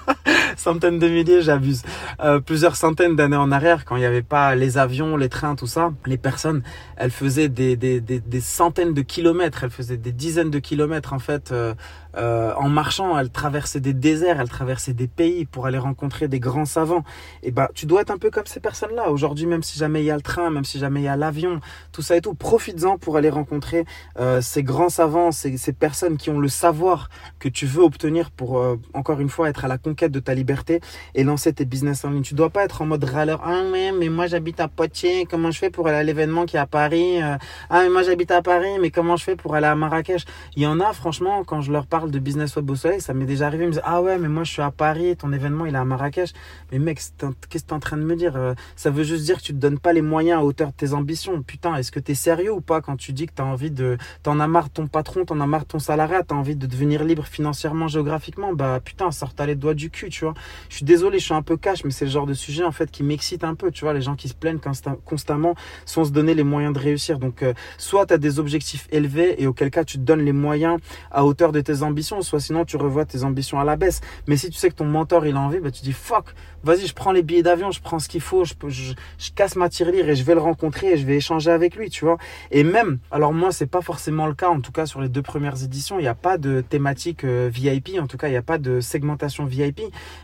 centaines 0.69 0.99
de 0.99 1.09
milliers, 1.09 1.43
j'abuse. 1.43 1.83
Euh, 2.21 2.41
plusieurs 2.41 2.77
centaines 2.77 3.17
d'années 3.17 3.37
en 3.37 3.53
arrière, 3.53 3.85
quand 3.85 3.97
il 3.97 4.01
n'y 4.01 4.07
avait 4.07 4.23
pas 4.23 4.55
les 4.55 4.79
avions, 4.79 5.17
les 5.17 5.29
trains, 5.29 5.55
tout 5.55 5.67
ça, 5.67 5.93
les 6.07 6.19
personnes, 6.19 6.63
elles 6.97 7.11
faisaient 7.11 7.49
des, 7.49 7.77
des, 7.77 8.01
des, 8.01 8.21
des 8.21 8.41
centaines 8.41 8.95
de 8.95 9.03
kilomètres, 9.03 9.65
elles 9.65 9.71
faisaient 9.71 9.97
des 9.97 10.13
dizaines 10.13 10.51
de 10.51 10.59
kilomètres 10.59 11.13
en 11.13 11.19
fait 11.19 11.53
euh, 11.53 11.75
euh, 12.19 12.53
en 12.57 12.69
marchant, 12.69 13.19
elle 13.19 13.31
traversait 13.31 13.81
des 13.81 13.95
déserts, 13.95 14.41
elle 14.41 14.49
traversait 14.49 14.93
des 14.93 15.07
pays 15.07 15.45
pour 15.45 15.67
aller 15.67 15.79
rencontrer 15.79 16.29
des 16.29 16.41
grands 16.41 16.65
savants. 16.65 17.05
Et 17.43 17.51
ben, 17.51 17.69
tu 17.75 17.87
dois 17.87 18.01
être 18.03 18.11
un 18.11 18.19
peu 18.19 18.31
comme 18.31 18.47
ces 18.47 18.61
personnes-là. 18.61 19.11
Aujourd'hui, 19.11 19.47
même 19.47 19.63
si 19.63 19.79
jamais 19.79 20.03
il 20.03 20.07
y 20.07 20.11
a 20.11 20.17
le 20.17 20.23
train, 20.23 20.51
même 20.51 20.65
si 20.65 20.79
jamais 20.79 21.01
il 21.01 21.05
y 21.05 21.09
a 21.09 21.17
l'avion, 21.17 21.61
tout 21.93 22.03
ça 22.03 22.17
et 22.17 22.21
tout, 22.21 22.35
profites-en 22.35 22.99
pour 22.99 23.17
aller 23.17 23.31
rencontrer 23.31 23.85
euh, 24.19 24.41
ces 24.41 24.63
grands 24.63 24.89
savants, 24.89 25.31
ces, 25.33 25.57
personnes 25.79 26.17
qui 26.17 26.31
ont 26.31 26.41
le 26.41 26.49
savoir 26.49 27.09
que 27.39 27.49
tu 27.49 27.67
veux 27.67 27.83
obtenir 27.83 28.31
pour, 28.31 28.59
euh, 28.59 28.81
encore 28.95 29.21
une 29.21 29.29
fois, 29.29 29.49
être 29.49 29.65
à 29.65 29.69
la 29.69 29.79
conquête 29.79 30.11
de 30.11 30.21
ta 30.21 30.35
liberté 30.35 30.81
et 31.15 31.23
lancer 31.23 31.53
tes 31.53 31.65
business 31.65 32.05
en 32.05 32.11
ligne. 32.11 32.23
Tu 32.23 32.35
dois 32.35 32.51
pas 32.51 32.65
être 32.65 32.83
en 32.83 32.87
mode 32.87 33.05
râleur. 33.05 33.41
Ah 33.45 33.63
mais, 33.71 33.93
mais 33.93 34.09
moi 34.09 34.27
j'habite 34.27 34.61
à 34.61 34.67
Poitiers, 34.67 35.27
comment 35.27 35.51
je 35.51 35.59
fais 35.59 35.71
pour 35.71 35.87
aller 35.87 35.99
à 35.99 36.03
l'événement 36.03 36.47
qui 36.47 36.57
est 36.57 36.61
à 36.61 36.67
Paris 36.67 37.21
Ah 37.21 37.83
mais 37.83 37.89
moi 37.91 38.03
j'habite 38.03 38.31
à 38.31 38.43
Paris, 38.43 38.79
mais 38.81 38.91
comment 38.91 39.17
je 39.17 39.25
fais 39.25 39.37
pour 39.37 39.55
aller 39.55 39.67
à 39.67 39.75
Marrakech? 39.75 40.25
Il 40.57 40.63
y 40.63 40.67
en 40.67 40.81
a 40.81 40.93
franchement 40.93 41.45
quand 41.45 41.61
je 41.61 41.71
leur 41.71 41.87
parle 41.87 42.08
de 42.11 42.19
business 42.19 42.57
web 42.57 42.71
au 42.71 42.77
soleil, 42.77 43.01
ça 43.01 43.15
m'est 43.15 43.27
déjà 43.27 43.47
arrivé, 43.47 43.65
ils 43.65 43.69
me 43.69 43.73
disent 43.73 43.83
ah 43.85 44.03
ouais 44.03 44.19
mais 44.19 44.29
moi 44.29 44.45
je 44.45 44.53
suis 44.53 44.63
à 44.63 44.71
Paris, 44.71 45.17
ton 45.17 45.33
événement 45.33 45.67
il 45.67 45.75
est 45.75 45.79
à 45.79 45.85
Marrakech. 45.85 46.33
Mais 46.73 46.79
mec, 46.79 46.99
qu'est-ce 46.99 47.13
que 47.23 47.49
tu 47.51 47.59
es 47.59 47.73
en 47.73 47.81
train 47.81 47.97
de 47.97 48.03
me 48.03 48.17
dire 48.17 48.37
euh, 48.37 48.55
Ça 48.77 48.91
veut 48.91 49.05
juste 49.05 49.25
dire 49.25 49.39
que 49.39 49.43
tu 49.43 49.53
te 49.53 49.59
donnes 49.59 49.79
pas 49.79 49.93
les 49.93 50.03
moyens 50.03 50.41
à 50.41 50.45
hauteur 50.45 50.69
de 50.69 50.75
tes 50.75 50.93
ambitions. 50.93 51.43
Putain, 51.43 51.77
est-ce 51.77 51.93
que 51.93 52.01
tu 52.01 52.13
es 52.13 52.15
sérieux 52.15 52.53
ou 52.53 52.61
pas 52.61 52.81
quand 52.81 52.97
tu 52.97 53.13
dis 53.13 53.27
que 53.27 53.33
tu 53.35 53.43
as 53.43 53.47
envie 53.47 53.71
de 53.71 53.99
t'en 54.23 54.41
as 54.41 54.47
marre 54.47 54.71
ton 54.71 54.87
patron, 54.87 55.25
t'en 55.25 55.41
as 55.41 55.47
marre 55.47 55.65
ton 55.65 55.79
salariat, 55.79 56.23
tu 56.23 56.35
as 56.35 56.37
envie 56.37 56.57
de 56.57 56.67
devenir 56.67 57.05
libre 57.05 57.27
financièrement, 57.27 57.89
géographiquement? 57.89 58.53
Bah 58.53 58.81
putain, 58.85 59.11
sors-toi 59.11 59.47
les 59.47 59.55
doigts 59.55 59.75
du 59.75 59.91
cul, 59.91 60.09
tu 60.11 60.25
vois. 60.25 60.35
Je 60.69 60.77
suis 60.77 60.85
désolé, 60.85 61.19
je 61.19 61.25
suis 61.25 61.35
un 61.35 61.43
peu 61.43 61.57
cash, 61.57 61.85
mais 61.85 61.91
c'est 61.91 62.05
le 62.05 62.11
genre 62.11 62.27
de 62.27 62.35
sujet 62.35 62.65
en 62.65 62.73
fait 62.73 62.91
qui 62.91 63.03
m'excite 63.03 63.45
un 63.45 63.55
peu, 63.55 63.71
tu 63.71 63.85
vois, 63.85 63.95
les 63.95 64.03
gens 64.03 64.17
qui 64.17 64.29
se 64.29 64.35
plaignent 64.35 64.61
constamment 65.05 65.55
sans 65.85 66.05
se 66.05 66.11
donner 66.11 66.35
les 66.35 66.45
moyens 66.45 66.75
de 66.75 66.79
réussir. 66.79 67.19
Donc 67.19 67.43
euh, 67.43 67.55
soit 67.77 68.07
tu 68.07 68.15
as 68.15 68.19
des 68.19 68.39
objectifs 68.39 68.89
élevés 68.91 69.43
et 69.43 69.47
auquel 69.47 69.71
cas 69.71 69.85
tu 69.85 69.99
te 69.99 70.03
donnes 70.03 70.25
les 70.25 70.33
moyens 70.33 70.79
à 71.11 71.25
hauteur 71.25 71.53
de 71.53 71.61
tes 71.61 71.83
ambitions, 71.83 71.98
soit 72.03 72.41
sinon 72.41 72.65
tu 72.65 72.77
revois 72.77 73.05
tes 73.05 73.25
ambitions 73.25 73.61
à 73.61 73.65
la 73.65 73.77
baisse. 73.77 74.01
Mais 74.27 74.37
si 74.37 74.51
tu 74.51 74.59
sais 74.59 74.71
que 74.71 74.77
ton 74.77 74.85
mentor 74.85 75.27
il 75.27 75.37
a 75.37 75.41
envie, 75.41 75.61
bah 75.61 75.71
tu 75.71 75.83
dis 75.83 75.93
fuck, 75.93 76.35
vas-y, 76.65 76.87
je 76.87 76.95
prends 76.95 77.13
les 77.13 77.23
billets 77.23 77.43
d'avion, 77.43 77.71
je 77.71 77.81
prends 77.81 77.99
ce 77.99 78.09
qu'il 78.09 78.21
faut, 78.21 78.45
je, 78.45 78.55
je, 78.69 78.93
je, 79.19 79.31
casse 79.33 79.57
ma 79.57 79.69
tirelire 79.69 80.09
et 80.09 80.17
je 80.17 80.25
vais 80.25 80.35
le 80.35 80.41
rencontrer 80.41 80.93
et 80.93 80.97
je 80.97 81.07
vais 81.07 81.17
échanger 81.17 81.51
avec 81.51 81.77
lui, 81.77 81.91
tu 81.91 82.05
vois. 82.05 82.19
Et 82.51 82.65
même, 82.65 82.99
alors 83.11 83.33
moi, 83.33 83.53
c'est 83.53 83.67
pas 83.67 83.83
forcément 83.83 84.27
le 84.27 84.35
cas, 84.35 84.49
en 84.49 84.61
tout 84.61 84.73
cas 84.73 84.87
sur 84.87 85.01
les 85.01 85.09
deux 85.09 85.23
premières 85.23 85.63
éditions, 85.63 85.99
il 85.99 86.03
n'y 86.03 86.09
a 86.09 86.15
pas 86.15 86.39
de 86.39 86.61
thématique 86.61 87.25
euh, 87.25 87.51
VIP, 87.53 87.91
en 88.01 88.07
tout 88.07 88.17
cas, 88.17 88.29
il 88.29 88.33
n'y 88.33 88.37
a 88.37 88.43
pas 88.43 88.59
de 88.59 88.81
segmentation 88.81 89.45
VIP. 89.45 89.81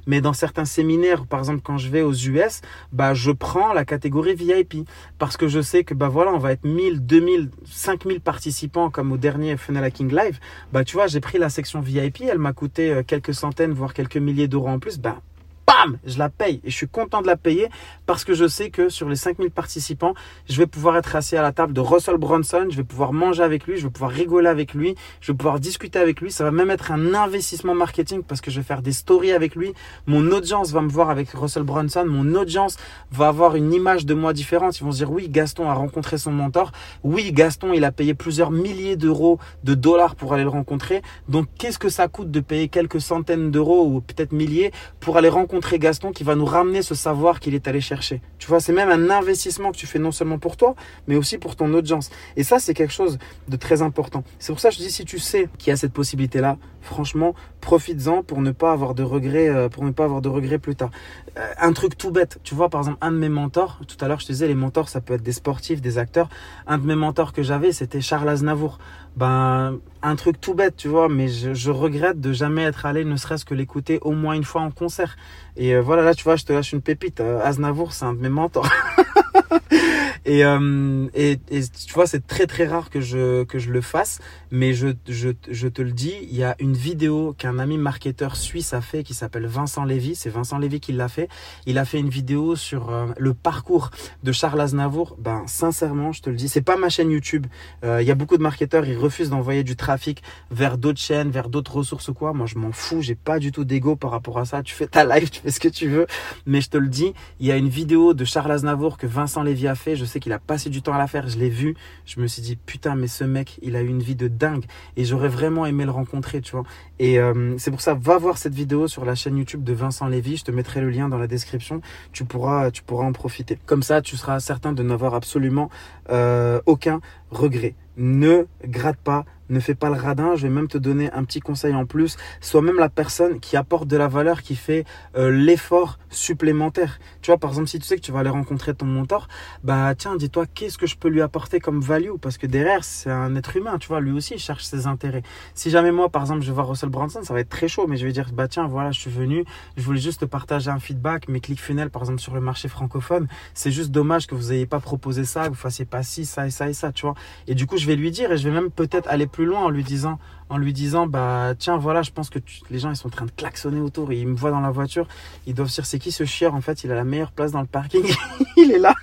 Mais 0.06 0.20
dans 0.20 0.32
certains 0.32 0.64
séminaires, 0.64 1.26
par 1.26 1.38
exemple, 1.38 1.60
quand 1.62 1.78
je 1.78 1.88
vais 1.88 2.02
aux 2.02 2.14
US, 2.14 2.60
bah, 2.92 3.14
je 3.14 3.30
prends 3.30 3.72
la 3.72 3.84
catégorie 3.84 4.34
VIP 4.34 4.88
parce 5.18 5.36
que 5.36 5.48
je 5.48 5.60
sais 5.60 5.84
que, 5.84 5.94
bah 5.94 6.08
voilà, 6.08 6.32
on 6.32 6.38
va 6.38 6.52
être 6.52 6.64
1000, 6.64 7.04
2000, 7.04 7.50
5000 7.66 8.20
participants 8.20 8.90
comme 8.90 9.12
au 9.12 9.16
dernier 9.16 9.56
Funnel 9.56 9.84
Hacking 9.84 10.14
Live. 10.14 10.38
Bah, 10.72 10.84
tu 10.84 10.94
vois, 10.94 11.06
j'ai 11.06 11.20
pris 11.20 11.38
la 11.38 11.48
section 11.48 11.80
VIP, 11.80 12.22
elle 12.22 12.38
m'a 12.38 12.52
coûté 12.52 12.90
euh, 12.90 13.02
quelques 13.02 13.34
centaines, 13.34 13.72
voire 13.72 13.94
quelques 13.94 14.16
milliers 14.16 14.48
d'euros 14.48 14.68
en 14.68 14.78
plus. 14.78 14.98
Bah, 14.98 15.20
bam, 15.66 15.98
je 16.04 16.18
la 16.18 16.28
paye. 16.28 16.60
Et 16.64 16.70
je 16.70 16.76
suis 16.76 16.88
content 16.88 17.22
de 17.22 17.26
la 17.26 17.36
payer 17.36 17.68
parce 18.06 18.24
que 18.24 18.34
je 18.34 18.46
sais 18.46 18.70
que 18.70 18.88
sur 18.88 19.08
les 19.08 19.16
5000 19.16 19.50
participants, 19.50 20.14
je 20.48 20.56
vais 20.58 20.66
pouvoir 20.66 20.96
être 20.96 21.16
assis 21.16 21.36
à 21.36 21.42
la 21.42 21.52
table 21.52 21.72
de 21.72 21.80
Russell 21.80 22.16
Brunson, 22.16 22.66
je 22.70 22.76
vais 22.76 22.84
pouvoir 22.84 23.12
manger 23.12 23.42
avec 23.42 23.66
lui, 23.66 23.78
je 23.78 23.84
vais 23.84 23.90
pouvoir 23.90 24.10
rigoler 24.10 24.48
avec 24.48 24.74
lui, 24.74 24.94
je 25.20 25.32
vais 25.32 25.36
pouvoir 25.36 25.60
discuter 25.60 25.98
avec 25.98 26.20
lui. 26.20 26.30
Ça 26.30 26.44
va 26.44 26.50
même 26.50 26.70
être 26.70 26.92
un 26.92 27.14
investissement 27.14 27.74
marketing 27.74 28.22
parce 28.22 28.40
que 28.40 28.50
je 28.50 28.60
vais 28.60 28.66
faire 28.66 28.82
des 28.82 28.92
stories 28.92 29.32
avec 29.32 29.54
lui. 29.54 29.72
Mon 30.06 30.30
audience 30.30 30.70
va 30.72 30.80
me 30.80 30.90
voir 30.90 31.10
avec 31.10 31.30
Russell 31.30 31.62
Brunson. 31.62 32.04
Mon 32.06 32.34
audience 32.34 32.76
va 33.10 33.28
avoir 33.28 33.56
une 33.56 33.72
image 33.72 34.06
de 34.06 34.14
moi 34.14 34.32
différente. 34.32 34.78
Ils 34.78 34.84
vont 34.84 34.92
se 34.92 34.98
dire 34.98 35.10
oui, 35.10 35.28
Gaston 35.28 35.68
a 35.68 35.74
rencontré 35.74 36.18
son 36.18 36.32
mentor. 36.32 36.72
Oui, 37.02 37.32
Gaston, 37.32 37.72
il 37.72 37.84
a 37.84 37.92
payé 37.92 38.14
plusieurs 38.14 38.50
milliers 38.50 38.96
d'euros, 38.96 39.38
de 39.64 39.74
dollars 39.74 40.14
pour 40.14 40.34
aller 40.34 40.42
le 40.42 40.48
rencontrer. 40.48 41.02
Donc, 41.28 41.46
qu'est-ce 41.58 41.78
que 41.78 41.88
ça 41.88 42.08
coûte 42.08 42.30
de 42.30 42.40
payer 42.40 42.68
quelques 42.68 43.00
centaines 43.00 43.50
d'euros 43.50 43.86
ou 43.86 44.00
peut-être 44.00 44.32
milliers 44.32 44.72
pour 45.00 45.16
aller 45.16 45.28
rencontrer 45.28 45.53
Gaston 45.60 46.12
qui 46.12 46.24
va 46.24 46.34
nous 46.34 46.44
ramener 46.44 46.82
ce 46.82 46.94
savoir 46.94 47.40
qu'il 47.40 47.54
est 47.54 47.68
allé 47.68 47.80
chercher. 47.80 48.20
Tu 48.38 48.46
vois, 48.46 48.60
c'est 48.60 48.72
même 48.72 48.90
un 48.90 49.10
investissement 49.10 49.72
que 49.72 49.76
tu 49.76 49.86
fais 49.86 49.98
non 49.98 50.12
seulement 50.12 50.38
pour 50.38 50.56
toi, 50.56 50.74
mais 51.06 51.16
aussi 51.16 51.38
pour 51.38 51.56
ton 51.56 51.72
audience. 51.74 52.10
Et 52.36 52.44
ça, 52.44 52.58
c'est 52.58 52.74
quelque 52.74 52.92
chose 52.92 53.18
de 53.48 53.56
très 53.56 53.82
important. 53.82 54.24
C'est 54.38 54.52
pour 54.52 54.60
ça 54.60 54.68
que 54.70 54.76
je 54.76 54.80
dis, 54.80 54.90
si 54.90 55.04
tu 55.04 55.18
sais 55.18 55.48
qu'il 55.58 55.70
y 55.70 55.72
a 55.72 55.76
cette 55.76 55.92
possibilité-là, 55.92 56.58
franchement, 56.80 57.34
profites-en 57.60 58.22
pour 58.22 58.40
ne 58.40 58.50
pas 58.50 58.72
avoir 58.72 58.94
de 58.94 59.02
regrets, 59.02 59.48
euh, 59.48 59.68
pour 59.68 59.84
ne 59.84 59.90
pas 59.90 60.04
avoir 60.04 60.20
de 60.20 60.28
regrets 60.28 60.58
plus 60.58 60.76
tard. 60.76 60.90
Euh, 61.38 61.52
un 61.60 61.72
truc 61.72 61.96
tout 61.96 62.10
bête, 62.10 62.38
tu 62.44 62.54
vois, 62.54 62.68
par 62.68 62.82
exemple, 62.82 62.98
un 63.00 63.10
de 63.10 63.16
mes 63.16 63.28
mentors, 63.28 63.80
tout 63.88 63.96
à 64.04 64.08
l'heure, 64.08 64.20
je 64.20 64.26
te 64.26 64.32
disais, 64.32 64.46
les 64.46 64.54
mentors, 64.54 64.88
ça 64.88 65.00
peut 65.00 65.14
être 65.14 65.22
des 65.22 65.32
sportifs, 65.32 65.80
des 65.80 65.98
acteurs. 65.98 66.28
Un 66.66 66.78
de 66.78 66.86
mes 66.86 66.94
mentors 66.94 67.32
que 67.32 67.42
j'avais, 67.42 67.72
c'était 67.72 68.00
Charles 68.00 68.28
Aznavour. 68.28 68.78
Ben, 69.16 69.78
un 70.02 70.16
truc 70.16 70.40
tout 70.40 70.54
bête, 70.54 70.76
tu 70.76 70.88
vois, 70.88 71.08
mais 71.08 71.28
je, 71.28 71.70
regrette 71.70 72.20
de 72.20 72.32
jamais 72.32 72.62
être 72.62 72.84
allé, 72.84 73.04
ne 73.04 73.16
serait-ce 73.16 73.44
que 73.44 73.54
l'écouter 73.54 73.98
au 74.02 74.12
moins 74.12 74.34
une 74.34 74.44
fois 74.44 74.62
en 74.62 74.70
concert. 74.70 75.16
Et 75.56 75.74
euh, 75.74 75.80
voilà, 75.80 76.02
là, 76.02 76.14
tu 76.14 76.24
vois, 76.24 76.36
je 76.36 76.44
te 76.44 76.52
lâche 76.52 76.72
une 76.72 76.82
pépite. 76.82 77.20
Aznavour, 77.20 77.92
c'est 77.92 78.04
un 78.04 78.14
de 78.14 78.20
mes 78.20 78.28
mentors. 78.28 78.68
Euh, 80.26 81.06
et, 81.14 81.38
et, 81.50 81.60
tu 81.86 81.92
vois, 81.92 82.06
c'est 82.06 82.26
très 82.26 82.46
très 82.46 82.66
rare 82.66 82.88
que 82.88 83.00
je, 83.00 83.44
que 83.44 83.58
je 83.58 83.70
le 83.70 83.82
fasse, 83.82 84.20
mais 84.50 84.72
je, 84.72 84.88
je, 85.08 85.30
je 85.50 85.68
te 85.68 85.82
le 85.82 85.92
dis, 85.92 86.14
il 86.22 86.36
y 86.36 86.42
a 86.42 86.56
une 86.60 86.74
vidéo 86.74 87.34
qu'un 87.36 87.58
ami 87.58 87.76
marketeur 87.76 88.36
suisse 88.36 88.72
a 88.72 88.80
fait 88.80 89.02
qui 89.02 89.14
s'appelle 89.14 89.46
Vincent 89.46 89.84
Lévy. 89.84 90.14
C'est 90.14 90.30
Vincent 90.30 90.58
Lévy 90.58 90.80
qui 90.80 90.92
l'a 90.92 91.08
fait. 91.08 91.28
Il 91.66 91.78
a 91.78 91.84
fait 91.84 91.98
une 91.98 92.08
vidéo 92.08 92.56
sur 92.56 92.90
euh, 92.90 93.06
le 93.18 93.34
parcours 93.34 93.90
de 94.22 94.32
Charles 94.32 94.60
Aznavour. 94.60 95.16
Ben, 95.18 95.42
sincèrement, 95.46 96.12
je 96.12 96.22
te 96.22 96.30
le 96.30 96.36
dis, 96.36 96.48
c'est 96.48 96.62
pas 96.62 96.76
ma 96.76 96.88
chaîne 96.88 97.10
YouTube. 97.10 97.46
Euh, 97.84 98.00
il 98.00 98.08
y 98.08 98.10
a 98.10 98.14
beaucoup 98.14 98.36
de 98.36 98.42
marketeurs, 98.42 98.86
ils 98.86 98.96
refusent 98.96 99.30
d'envoyer 99.30 99.62
du 99.62 99.76
trafic 99.76 100.22
vers 100.50 100.78
d'autres 100.78 101.00
chaînes, 101.00 101.30
vers 101.30 101.48
d'autres 101.48 101.76
ressources 101.76 102.08
ou 102.08 102.14
quoi. 102.14 102.32
Moi, 102.32 102.46
je 102.46 102.58
m'en 102.58 102.72
fous. 102.72 103.02
J'ai 103.02 103.14
pas 103.14 103.38
du 103.38 103.52
tout 103.52 103.64
d'ego 103.64 103.96
par 103.96 104.10
rapport 104.10 104.38
à 104.38 104.46
ça. 104.46 104.62
Tu 104.62 104.74
fais 104.74 104.86
ta 104.86 105.04
live, 105.04 105.30
tu 105.30 105.40
fais 105.40 105.50
ce 105.50 105.60
que 105.60 105.68
tu 105.68 105.88
veux. 105.88 106.06
Mais 106.46 106.60
je 106.60 106.70
te 106.70 106.78
le 106.78 106.88
dis, 106.88 107.12
il 107.40 107.46
y 107.46 107.52
a 107.52 107.56
une 107.56 107.68
vidéo 107.68 108.14
de 108.14 108.24
Charles 108.24 108.52
Aznavour 108.52 108.96
que 108.96 109.06
Vincent 109.06 109.42
Lévy 109.44 109.68
a 109.68 109.74
fait. 109.74 109.96
Je 109.96 110.04
sais 110.04 110.20
qu'il 110.20 110.32
a 110.32 110.38
passé 110.38 110.70
du 110.70 110.82
temps 110.82 110.92
à 110.92 110.98
la 110.98 111.06
faire. 111.06 111.28
Je 111.28 111.38
l'ai 111.38 111.48
vu. 111.48 111.76
Je 112.06 112.20
me 112.20 112.26
suis 112.26 112.42
dit, 112.42 112.56
putain, 112.56 112.94
mais 112.96 113.06
ce 113.06 113.24
mec, 113.24 113.58
il 113.62 113.76
a 113.76 113.82
eu 113.82 113.86
une 113.88 114.02
vie 114.02 114.16
de 114.16 114.28
dingue. 114.28 114.64
Et 114.96 115.04
j'aurais 115.04 115.28
vraiment 115.28 115.66
aimé 115.66 115.84
le 115.84 115.90
rencontrer, 115.90 116.40
tu 116.40 116.52
vois. 116.52 116.64
Et 116.98 117.18
euh, 117.18 117.56
c'est 117.58 117.70
pour 117.70 117.80
ça, 117.80 117.94
va 117.94 118.18
voir 118.18 118.38
cette 118.38 118.54
vidéo 118.54 118.88
sur 118.88 119.04
la 119.04 119.14
chaîne 119.14 119.36
YouTube 119.36 119.62
de 119.62 119.72
Vincent 119.72 120.08
Lévy. 120.08 120.36
Je 120.36 120.44
te 120.44 120.50
mettrai 120.50 120.80
le 120.80 120.90
lien 120.90 121.08
dans 121.08 121.18
la 121.18 121.26
description. 121.26 121.80
Tu 122.12 122.24
pourras, 122.24 122.70
tu 122.70 122.82
pourras 122.82 123.04
en 123.04 123.12
profiter. 123.12 123.58
Comme 123.66 123.82
ça, 123.82 124.02
tu 124.02 124.16
seras 124.16 124.40
certain 124.40 124.72
de 124.72 124.82
n'avoir 124.82 125.14
absolument 125.14 125.70
euh, 126.10 126.60
aucun 126.66 127.00
regret. 127.30 127.74
Ne 127.96 128.46
gratte 128.64 128.98
pas 128.98 129.24
ne 129.50 129.60
fais 129.60 129.74
pas 129.74 129.88
le 129.90 129.96
radin, 129.96 130.36
je 130.36 130.42
vais 130.42 130.52
même 130.52 130.68
te 130.68 130.78
donner 130.78 131.10
un 131.12 131.24
petit 131.24 131.40
conseil 131.40 131.74
en 131.74 131.86
plus, 131.86 132.16
sois 132.40 132.62
même 132.62 132.78
la 132.78 132.88
personne 132.88 133.40
qui 133.40 133.56
apporte 133.56 133.88
de 133.88 133.96
la 133.96 134.08
valeur, 134.08 134.42
qui 134.42 134.56
fait 134.56 134.84
euh, 135.16 135.30
l'effort 135.30 135.98
supplémentaire. 136.10 136.98
Tu 137.22 137.30
vois, 137.30 137.38
par 137.38 137.50
exemple, 137.50 137.68
si 137.68 137.78
tu 137.78 137.86
sais 137.86 137.96
que 137.96 138.00
tu 138.00 138.12
vas 138.12 138.20
aller 138.20 138.30
rencontrer 138.30 138.74
ton 138.74 138.86
mentor, 138.86 139.28
bah 139.62 139.94
tiens, 139.94 140.16
dis-toi 140.16 140.46
qu'est-ce 140.46 140.78
que 140.78 140.86
je 140.86 140.96
peux 140.96 141.08
lui 141.08 141.22
apporter 141.22 141.60
comme 141.60 141.80
value, 141.80 142.16
parce 142.20 142.38
que 142.38 142.46
derrière, 142.46 142.84
c'est 142.84 143.10
un 143.10 143.34
être 143.36 143.56
humain, 143.56 143.78
tu 143.78 143.88
vois, 143.88 144.00
lui 144.00 144.12
aussi, 144.12 144.34
il 144.34 144.40
cherche 144.40 144.64
ses 144.64 144.86
intérêts. 144.86 145.22
Si 145.54 145.70
jamais 145.70 145.92
moi, 145.92 146.08
par 146.08 146.22
exemple, 146.22 146.42
je 146.42 146.46
vais 146.46 146.54
voir 146.54 146.68
Russell 146.68 146.90
Branson, 146.90 147.22
ça 147.22 147.34
va 147.34 147.40
être 147.40 147.48
très 147.48 147.68
chaud, 147.68 147.86
mais 147.86 147.96
je 147.96 148.06
vais 148.06 148.12
dire, 148.12 148.30
bah 148.32 148.48
tiens, 148.48 148.66
voilà, 148.66 148.90
je 148.90 149.00
suis 149.00 149.10
venu, 149.10 149.44
je 149.76 149.82
voulais 149.82 150.00
juste 150.00 150.20
te 150.20 150.24
partager 150.24 150.70
un 150.70 150.78
feedback, 150.78 151.28
mes 151.28 151.40
clics 151.40 151.60
funnels, 151.60 151.90
par 151.90 152.02
exemple, 152.02 152.20
sur 152.20 152.34
le 152.34 152.40
marché 152.40 152.68
francophone, 152.68 153.28
c'est 153.54 153.70
juste 153.70 153.90
dommage 153.90 154.26
que 154.26 154.34
vous 154.34 154.50
n'ayez 154.50 154.66
pas 154.66 154.80
proposé 154.80 155.24
ça, 155.24 155.44
que 155.44 155.50
vous 155.50 155.54
fassiez 155.54 155.84
pas 155.84 156.02
ci, 156.02 156.24
ça 156.24 156.46
et 156.46 156.50
ça 156.50 156.68
et 156.68 156.74
ça, 156.74 156.92
tu 156.92 157.06
vois. 157.06 157.14
Et 157.46 157.54
du 157.54 157.66
coup, 157.66 157.76
je 157.76 157.86
vais 157.86 157.96
lui 157.96 158.10
dire, 158.10 158.32
et 158.32 158.38
je 158.38 158.48
vais 158.48 158.54
même 158.54 158.70
peut-être 158.70 159.08
aller 159.08 159.26
plus 159.34 159.46
loin 159.46 159.60
en 159.60 159.70
lui 159.70 159.82
disant, 159.82 160.20
en 160.48 160.58
lui 160.58 160.72
disant, 160.72 161.08
bah 161.08 161.54
tiens, 161.58 161.76
voilà, 161.76 162.02
je 162.02 162.12
pense 162.12 162.30
que 162.30 162.38
les 162.70 162.78
gens 162.78 162.90
ils 162.90 162.96
sont 162.96 163.08
en 163.08 163.10
train 163.10 163.26
de 163.26 163.32
klaxonner 163.32 163.80
autour, 163.80 164.12
ils 164.12 164.28
me 164.28 164.36
voient 164.36 164.52
dans 164.52 164.60
la 164.60 164.70
voiture, 164.70 165.08
ils 165.46 165.54
doivent 165.54 165.68
se 165.68 165.74
dire 165.74 165.86
c'est 165.86 165.98
qui 165.98 166.12
ce 166.12 166.24
chieur 166.24 166.54
en 166.54 166.60
fait, 166.60 166.84
il 166.84 166.92
a 166.92 166.94
la 166.94 167.02
meilleure 167.02 167.32
place 167.32 167.50
dans 167.50 167.60
le 167.60 167.66
parking, 167.66 168.04
il 168.56 168.70
est 168.70 168.78
là. 168.78 168.94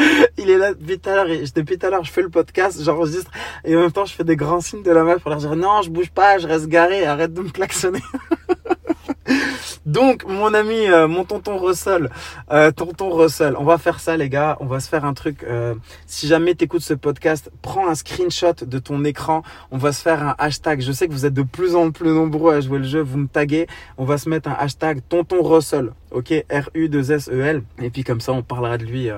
il 0.38 0.50
est 0.50 0.58
là 0.58 0.74
depuis 0.74 0.98
depuis 1.54 1.78
tout 1.78 1.86
à 1.86 1.90
l'heure, 1.90 2.02
je 2.04 2.10
fais 2.10 2.22
le 2.22 2.30
podcast, 2.30 2.82
j'enregistre, 2.82 3.30
et 3.64 3.76
en 3.76 3.80
même 3.80 3.92
temps, 3.92 4.04
je 4.04 4.12
fais 4.12 4.24
des 4.24 4.36
grands 4.36 4.60
signes 4.60 4.82
de 4.82 4.90
la 4.90 5.04
main 5.04 5.18
pour 5.18 5.30
leur 5.30 5.38
dire, 5.38 5.54
non, 5.54 5.82
je 5.82 5.90
bouge 5.90 6.10
pas, 6.10 6.38
je 6.38 6.48
reste 6.48 6.66
garé, 6.66 7.06
arrête 7.06 7.32
de 7.32 7.42
me 7.42 7.50
klaxonner. 7.50 8.02
Donc, 9.86 10.26
mon 10.26 10.52
ami, 10.52 10.88
euh, 10.88 11.06
mon 11.06 11.24
tonton 11.24 11.58
Russell, 11.58 12.10
euh, 12.50 12.72
tonton 12.72 13.10
Russell, 13.10 13.54
on 13.56 13.62
va 13.62 13.78
faire 13.78 14.00
ça, 14.00 14.16
les 14.16 14.28
gars. 14.28 14.56
On 14.58 14.66
va 14.66 14.80
se 14.80 14.88
faire 14.88 15.04
un 15.04 15.14
truc. 15.14 15.44
Euh, 15.44 15.76
si 16.06 16.26
jamais 16.26 16.56
tu 16.56 16.64
écoutes 16.64 16.82
ce 16.82 16.94
podcast, 16.94 17.52
prends 17.62 17.88
un 17.88 17.94
screenshot 17.94 18.64
de 18.66 18.78
ton 18.80 19.04
écran. 19.04 19.42
On 19.70 19.78
va 19.78 19.92
se 19.92 20.02
faire 20.02 20.24
un 20.24 20.34
hashtag. 20.38 20.80
Je 20.80 20.90
sais 20.90 21.06
que 21.06 21.12
vous 21.12 21.24
êtes 21.24 21.34
de 21.34 21.44
plus 21.44 21.76
en 21.76 21.92
plus 21.92 22.10
nombreux 22.10 22.52
à 22.52 22.60
jouer 22.60 22.78
le 22.78 22.84
jeu. 22.84 23.00
Vous 23.00 23.16
me 23.16 23.28
taguez. 23.28 23.68
On 23.96 24.04
va 24.04 24.18
se 24.18 24.28
mettre 24.28 24.48
un 24.48 24.56
hashtag 24.58 25.02
tonton 25.08 25.40
Russell. 25.40 25.92
Ok, 26.16 26.32
R-U-2-S-E-L. 26.50 27.62
Et 27.82 27.90
puis 27.90 28.02
comme 28.02 28.22
ça, 28.22 28.32
on 28.32 28.42
parlera 28.42 28.78
de 28.78 28.86
lui. 28.86 29.08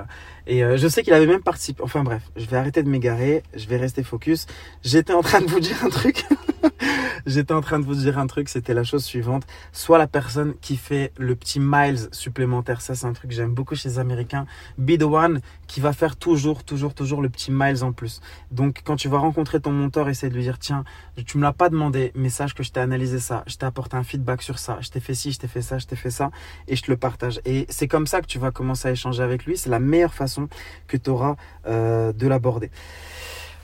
et 0.49 0.77
je 0.77 0.89
sais 0.89 1.05
qu'il 1.05 1.13
avait 1.13 1.29
même 1.29 1.43
participé. 1.43 1.81
Enfin 1.85 2.03
bref, 2.03 2.23
je 2.35 2.45
vais 2.47 2.57
arrêter 2.57 2.83
de 2.83 2.89
m'égarer. 2.89 3.45
Je 3.55 3.69
vais 3.69 3.77
rester 3.77 4.03
focus. 4.03 4.47
J'étais 4.83 5.13
en 5.13 5.23
train 5.23 5.41
de 5.41 5.47
vous 5.47 5.61
dire 5.61 5.77
un 5.85 5.91
truc. 5.91 6.25
J'étais 7.27 7.53
en 7.53 7.61
train 7.61 7.79
de 7.79 7.85
vous 7.85 7.95
dire 7.95 8.19
un 8.19 8.27
truc, 8.27 8.49
c'était 8.49 8.75
la 8.75 8.85
chose 8.85 9.05
suivante. 9.05 9.45
Soit 9.73 9.99
la 9.99 10.07
personne 10.07 10.55
qui 10.61 10.77
fait 10.77 11.13
le 11.19 11.35
petit 11.35 11.61
miles 11.61 12.09
supplémentaire, 12.13 12.81
ça 12.81 12.95
c'est 12.95 13.07
un 13.07 13.13
truc 13.13 13.31
que 13.31 13.37
j'aime 13.37 13.53
beaucoup 13.53 13.75
chez 13.75 13.89
les 13.91 13.99
Américains. 13.99 14.47
Be 14.79 14.97
the 14.99 15.03
one 15.03 15.41
qui 15.67 15.81
va 15.81 15.93
faire 15.93 16.17
toujours, 16.17 16.65
toujours, 16.65 16.95
toujours 16.95 17.23
le 17.23 17.29
petit 17.29 17.51
miles 17.53 17.85
en 17.85 17.93
plus. 17.93 18.21
Donc 18.51 18.81
quand 18.85 18.97
tu 18.97 19.09
vas 19.09 19.19
rencontrer 19.19 19.61
ton 19.61 19.73
mentor, 19.73 20.09
essaie 20.09 20.31
de 20.31 20.35
lui 20.35 20.43
dire, 20.43 20.59
tiens, 20.59 20.85
tu 21.27 21.39
me 21.39 21.43
l'as 21.43 21.53
pas 21.53 21.69
demandé, 21.69 22.13
mais 22.15 22.31
sache 22.31 22.55
que 22.55 22.63
je 22.63 22.73
t'ai 22.73 22.81
analysé 22.81 23.19
ça, 23.19 23.45
je 23.47 23.57
t'ai 23.57 23.67
apporté 23.67 23.97
un 23.97 24.05
feedback 24.05 24.43
sur 24.43 24.59
ça, 24.59 24.79
je 24.81 24.89
t'ai 24.89 25.01
fait 25.01 25.15
ci, 25.15 25.33
je 25.33 25.39
t'ai 25.39 25.49
fait 25.49 25.63
ça, 25.63 25.79
je 25.79 25.87
t'ai 25.87 25.97
fait 25.97 26.11
ça, 26.11 26.31
et 26.67 26.77
je 26.77 26.83
le 26.89 26.97
partage. 26.97 27.41
Et 27.45 27.67
c'est 27.69 27.89
comme 27.89 28.07
ça 28.07 28.21
que 28.21 28.27
tu 28.27 28.39
vas 28.39 28.51
commencer 28.51 28.89
à 28.89 28.91
échanger 28.93 29.23
avec 29.23 29.45
lui. 29.45 29.57
C'est 29.57 29.71
la 29.71 29.81
meilleure 29.81 30.15
façon 30.15 30.49
que 30.87 30.97
tu 30.97 31.11
auras 31.11 31.37
euh, 31.67 32.13
de 32.13 32.27
l'aborder. 32.27 32.71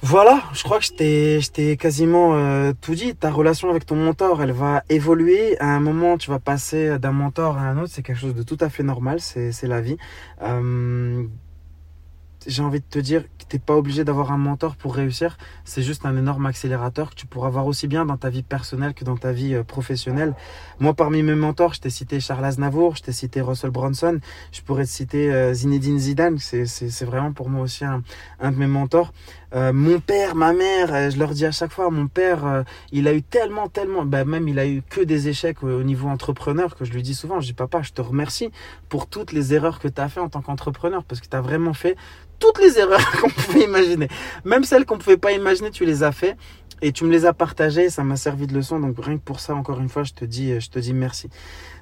Voilà, 0.02 0.42
je 0.52 0.62
crois 0.64 0.78
que 0.80 0.84
je 0.84 1.50
t'ai 1.50 1.76
quasiment 1.78 2.34
euh, 2.34 2.74
tout 2.78 2.94
dit. 2.94 3.14
Ta 3.14 3.30
relation 3.30 3.70
avec 3.70 3.86
ton 3.86 3.96
mentor, 3.96 4.42
elle 4.42 4.52
va 4.52 4.84
évoluer. 4.90 5.58
À 5.60 5.68
un 5.68 5.80
moment, 5.80 6.18
tu 6.18 6.30
vas 6.30 6.38
passer 6.38 6.98
d'un 6.98 7.12
mentor 7.12 7.56
à 7.56 7.62
un 7.62 7.78
autre. 7.78 7.90
C'est 7.90 8.02
quelque 8.02 8.20
chose 8.20 8.34
de 8.34 8.42
tout 8.42 8.58
à 8.60 8.68
fait 8.68 8.82
normal. 8.82 9.20
C'est 9.20 9.66
la 9.66 9.80
vie. 9.80 9.96
Euh, 10.42 11.24
j'ai 12.46 12.62
envie 12.62 12.80
de 12.80 12.84
te 12.88 12.98
dire 12.98 13.22
que 13.38 13.44
t'es 13.48 13.58
pas 13.58 13.74
obligé 13.74 14.04
d'avoir 14.04 14.32
un 14.32 14.38
mentor 14.38 14.76
pour 14.76 14.94
réussir. 14.94 15.38
C'est 15.64 15.82
juste 15.82 16.06
un 16.06 16.16
énorme 16.16 16.46
accélérateur 16.46 17.10
que 17.10 17.14
tu 17.14 17.26
pourras 17.26 17.48
avoir 17.48 17.66
aussi 17.66 17.88
bien 17.88 18.04
dans 18.04 18.16
ta 18.16 18.30
vie 18.30 18.42
personnelle 18.42 18.94
que 18.94 19.04
dans 19.04 19.16
ta 19.16 19.32
vie 19.32 19.54
euh, 19.54 19.62
professionnelle. 19.62 20.34
Moi, 20.80 20.94
parmi 20.94 21.22
mes 21.22 21.34
mentors, 21.34 21.74
je 21.74 21.80
t'ai 21.80 21.90
cité 21.90 22.20
Charles 22.20 22.44
Aznavour, 22.44 22.96
je 22.96 23.02
t'ai 23.02 23.12
cité 23.12 23.40
Russell 23.40 23.70
Bronson, 23.70 24.20
je 24.52 24.62
pourrais 24.62 24.84
te 24.84 24.90
citer 24.90 25.32
euh, 25.32 25.54
Zinedine 25.54 25.98
Zidane. 25.98 26.38
C'est 26.38 27.04
vraiment 27.04 27.32
pour 27.32 27.48
moi 27.48 27.62
aussi 27.62 27.84
un, 27.84 28.02
un 28.40 28.52
de 28.52 28.56
mes 28.56 28.66
mentors. 28.66 29.12
Euh, 29.54 29.72
mon 29.72 30.00
père, 30.00 30.34
ma 30.34 30.52
mère, 30.52 31.10
je 31.10 31.18
leur 31.18 31.30
dis 31.30 31.46
à 31.46 31.52
chaque 31.52 31.72
fois, 31.72 31.90
mon 31.90 32.08
père, 32.08 32.64
il 32.92 33.06
a 33.06 33.14
eu 33.14 33.22
tellement, 33.22 33.68
tellement, 33.68 34.04
bah, 34.04 34.24
même 34.24 34.48
il 34.48 34.58
a 34.58 34.66
eu 34.66 34.82
que 34.82 35.00
des 35.00 35.28
échecs 35.28 35.62
au, 35.62 35.82
niveau 35.82 36.08
entrepreneur 36.08 36.74
que 36.74 36.84
je 36.84 36.92
lui 36.92 37.02
dis 37.02 37.14
souvent, 37.14 37.40
je 37.40 37.46
dis 37.46 37.52
papa, 37.52 37.82
je 37.82 37.92
te 37.92 38.00
remercie 38.00 38.50
pour 38.88 39.06
toutes 39.06 39.32
les 39.32 39.54
erreurs 39.54 39.78
que 39.78 39.88
tu 39.88 40.00
as 40.00 40.08
fait 40.08 40.20
en 40.20 40.28
tant 40.28 40.42
qu'entrepreneur 40.42 41.04
parce 41.04 41.20
que 41.20 41.28
tu 41.28 41.36
as 41.36 41.40
vraiment 41.40 41.74
fait 41.74 41.96
toutes 42.38 42.60
les 42.60 42.78
erreurs 42.78 43.10
qu'on 43.20 43.30
pouvait 43.30 43.64
imaginer. 43.64 44.08
Même 44.44 44.64
celles 44.64 44.84
qu'on 44.84 44.98
pouvait 44.98 45.16
pas 45.16 45.32
imaginer, 45.32 45.70
tu 45.70 45.84
les 45.84 46.02
as 46.02 46.12
fait 46.12 46.36
et 46.82 46.92
tu 46.92 47.04
me 47.04 47.10
les 47.10 47.24
as 47.24 47.32
partagées, 47.32 47.88
ça 47.90 48.04
m'a 48.04 48.16
servi 48.16 48.46
de 48.46 48.54
leçon. 48.54 48.80
Donc 48.80 48.96
rien 49.02 49.16
que 49.16 49.22
pour 49.22 49.40
ça, 49.40 49.54
encore 49.54 49.80
une 49.80 49.88
fois, 49.88 50.02
je 50.02 50.12
te 50.12 50.24
dis, 50.24 50.60
je 50.60 50.68
te 50.68 50.78
dis 50.78 50.92
merci. 50.92 51.30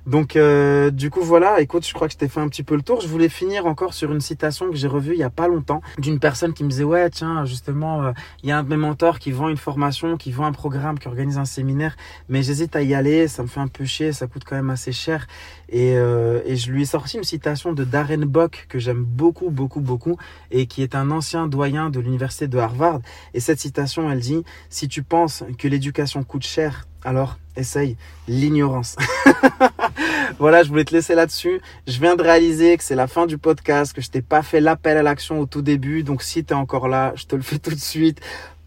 Donc 0.06 0.34
euh, 0.34 0.90
du 0.90 1.10
coup 1.10 1.22
voilà, 1.22 1.60
écoute, 1.60 1.86
je 1.86 1.94
crois 1.94 2.08
que 2.08 2.14
je 2.14 2.18
t'ai 2.18 2.28
fait 2.28 2.40
un 2.40 2.48
petit 2.48 2.64
peu 2.64 2.74
le 2.74 2.82
tour. 2.82 3.00
Je 3.00 3.08
voulais 3.08 3.28
finir 3.28 3.66
encore 3.66 3.94
sur 3.94 4.12
une 4.12 4.20
citation 4.20 4.68
que 4.68 4.76
j'ai 4.76 4.88
revue 4.88 5.12
il 5.12 5.18
y 5.18 5.24
a 5.24 5.30
pas 5.30 5.46
longtemps 5.46 5.80
d'une 5.98 6.18
personne 6.18 6.52
qui 6.54 6.64
me 6.64 6.70
disait 6.70 6.84
ouais 6.84 7.08
tiens 7.10 7.44
justement 7.44 8.02
euh, 8.02 8.12
il 8.42 8.48
y 8.48 8.52
a 8.52 8.58
un 8.58 8.64
de 8.64 8.68
mes 8.68 8.76
mentors 8.76 9.18
qui 9.20 9.30
vend 9.30 9.48
une 9.48 9.56
formation, 9.56 10.16
qui 10.16 10.32
vend 10.32 10.46
un 10.46 10.52
programme, 10.52 10.98
qui 10.98 11.06
organise 11.06 11.38
un 11.38 11.44
séminaire, 11.44 11.96
mais 12.28 12.42
j'hésite 12.42 12.74
à 12.74 12.82
y 12.82 12.94
aller, 12.94 13.28
ça 13.28 13.42
me 13.42 13.48
fait 13.48 13.60
un 13.60 13.68
peu 13.68 13.84
chier, 13.84 14.12
ça 14.12 14.26
coûte 14.26 14.42
quand 14.44 14.56
même 14.56 14.70
assez 14.70 14.92
cher. 14.92 15.26
Et, 15.68 15.96
euh, 15.96 16.40
et 16.44 16.56
je 16.56 16.72
lui 16.72 16.82
ai 16.82 16.86
sorti 16.86 17.16
une 17.16 17.24
citation 17.24 17.72
de 17.72 17.84
Darren 17.84 18.26
Bock 18.26 18.66
que 18.68 18.78
j'aime 18.78 19.04
beaucoup 19.04 19.50
beaucoup 19.50 19.80
beaucoup 19.80 20.16
et 20.50 20.66
qui 20.66 20.82
est 20.82 20.96
un 20.96 21.10
ancien 21.10 21.46
doyen 21.46 21.90
de 21.90 22.00
l'université 22.00 22.48
de 22.48 22.58
Harvard. 22.58 23.00
Et 23.34 23.40
cette 23.40 23.60
citation 23.60 24.10
elle 24.10 24.20
dit 24.20 24.42
si 24.68 24.88
tu 24.88 25.04
penses 25.04 25.44
que 25.58 25.68
l'éducation 25.68 26.24
coûte 26.24 26.44
cher 26.44 26.86
alors, 27.04 27.38
essaye 27.56 27.96
l'ignorance. 28.28 28.96
voilà, 30.38 30.62
je 30.62 30.68
voulais 30.68 30.84
te 30.84 30.94
laisser 30.94 31.14
là-dessus. 31.14 31.60
Je 31.86 31.98
viens 31.98 32.16
de 32.16 32.22
réaliser 32.22 32.76
que 32.76 32.84
c'est 32.84 32.94
la 32.94 33.06
fin 33.06 33.26
du 33.26 33.38
podcast, 33.38 33.92
que 33.92 34.00
je 34.00 34.10
t'ai 34.10 34.22
pas 34.22 34.42
fait 34.42 34.60
l'appel 34.60 34.96
à 34.96 35.02
l'action 35.02 35.40
au 35.40 35.46
tout 35.46 35.62
début. 35.62 36.02
Donc, 36.02 36.22
si 36.22 36.44
tu 36.44 36.52
es 36.52 36.56
encore 36.56 36.88
là, 36.88 37.12
je 37.16 37.24
te 37.24 37.34
le 37.34 37.42
fais 37.42 37.58
tout 37.58 37.70
de 37.70 37.80
suite 37.80 38.20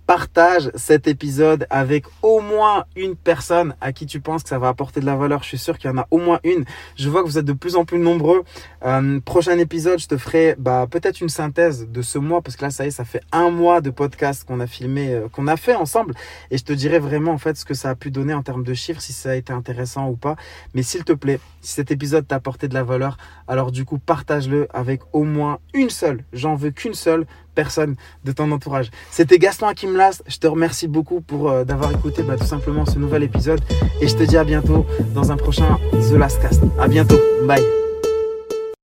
partage 0.05 0.71
cet 0.75 1.07
épisode 1.07 1.67
avec 1.69 2.05
au 2.21 2.39
moins 2.39 2.85
une 2.95 3.15
personne 3.15 3.75
à 3.81 3.91
qui 3.91 4.05
tu 4.05 4.19
penses 4.19 4.43
que 4.43 4.49
ça 4.49 4.59
va 4.59 4.67
apporter 4.67 4.99
de 4.99 5.05
la 5.05 5.15
valeur. 5.15 5.43
Je 5.43 5.49
suis 5.49 5.57
sûr 5.57 5.77
qu'il 5.77 5.89
y 5.89 5.93
en 5.93 5.97
a 5.97 6.07
au 6.11 6.17
moins 6.17 6.39
une. 6.43 6.65
Je 6.95 7.09
vois 7.09 7.21
que 7.21 7.27
vous 7.27 7.37
êtes 7.37 7.45
de 7.45 7.53
plus 7.53 7.75
en 7.75 7.85
plus 7.85 7.99
nombreux. 7.99 8.43
Euh, 8.85 9.19
prochain 9.19 9.57
épisode, 9.57 9.99
je 9.99 10.07
te 10.07 10.17
ferai 10.17 10.55
bah, 10.57 10.87
peut-être 10.89 11.21
une 11.21 11.29
synthèse 11.29 11.87
de 11.89 12.01
ce 12.01 12.17
mois 12.17 12.41
parce 12.41 12.55
que 12.55 12.63
là, 12.63 12.71
ça 12.71 12.85
y 12.85 12.87
est, 12.87 12.91
ça 12.91 13.05
fait 13.05 13.21
un 13.31 13.49
mois 13.49 13.81
de 13.81 13.89
podcast 13.89 14.45
qu'on 14.45 14.59
a 14.59 14.67
filmé, 14.67 15.13
euh, 15.13 15.27
qu'on 15.29 15.47
a 15.47 15.57
fait 15.57 15.75
ensemble. 15.75 16.13
Et 16.51 16.57
je 16.57 16.63
te 16.63 16.73
dirai 16.73 16.99
vraiment 16.99 17.31
en 17.31 17.37
fait 17.37 17.57
ce 17.57 17.65
que 17.65 17.73
ça 17.73 17.89
a 17.89 17.95
pu 17.95 18.11
donner 18.11 18.33
en 18.33 18.43
termes 18.43 18.63
de 18.63 18.73
chiffres, 18.73 19.01
si 19.01 19.13
ça 19.13 19.31
a 19.31 19.35
été 19.35 19.53
intéressant 19.53 20.09
ou 20.09 20.15
pas. 20.15 20.35
Mais 20.73 20.83
s'il 20.83 21.03
te 21.03 21.13
plaît, 21.13 21.39
si 21.61 21.73
cet 21.73 21.91
épisode 21.91 22.27
t'a 22.27 22.35
apporté 22.35 22.67
de 22.67 22.73
la 22.73 22.83
valeur, 22.83 23.17
alors 23.47 23.71
du 23.71 23.85
coup, 23.85 23.97
partage-le 23.97 24.67
avec 24.73 25.01
au 25.13 25.23
moins 25.23 25.59
une 25.73 25.89
seule. 25.89 26.23
J'en 26.33 26.55
veux 26.55 26.71
qu'une 26.71 26.93
seule 26.93 27.25
personne 27.55 27.95
de 28.23 28.31
ton 28.31 28.51
entourage. 28.51 28.91
C'était 29.11 29.39
Gaston 29.39 29.67
Akimlas. 29.67 30.21
Je 30.27 30.37
te 30.37 30.47
remercie 30.47 30.87
beaucoup 30.87 31.21
pour 31.21 31.49
euh, 31.49 31.63
d'avoir 31.63 31.91
écouté 31.91 32.23
bah, 32.23 32.35
tout 32.37 32.45
simplement 32.45 32.85
ce 32.85 32.99
nouvel 32.99 33.23
épisode 33.23 33.61
et 34.01 34.07
je 34.07 34.15
te 34.15 34.23
dis 34.23 34.37
à 34.37 34.43
bientôt 34.43 34.85
dans 35.13 35.31
un 35.31 35.37
prochain 35.37 35.79
The 35.93 36.13
Last 36.13 36.41
Cast. 36.41 36.61
À 36.79 36.87
bientôt. 36.87 37.19
Bye. 37.47 37.84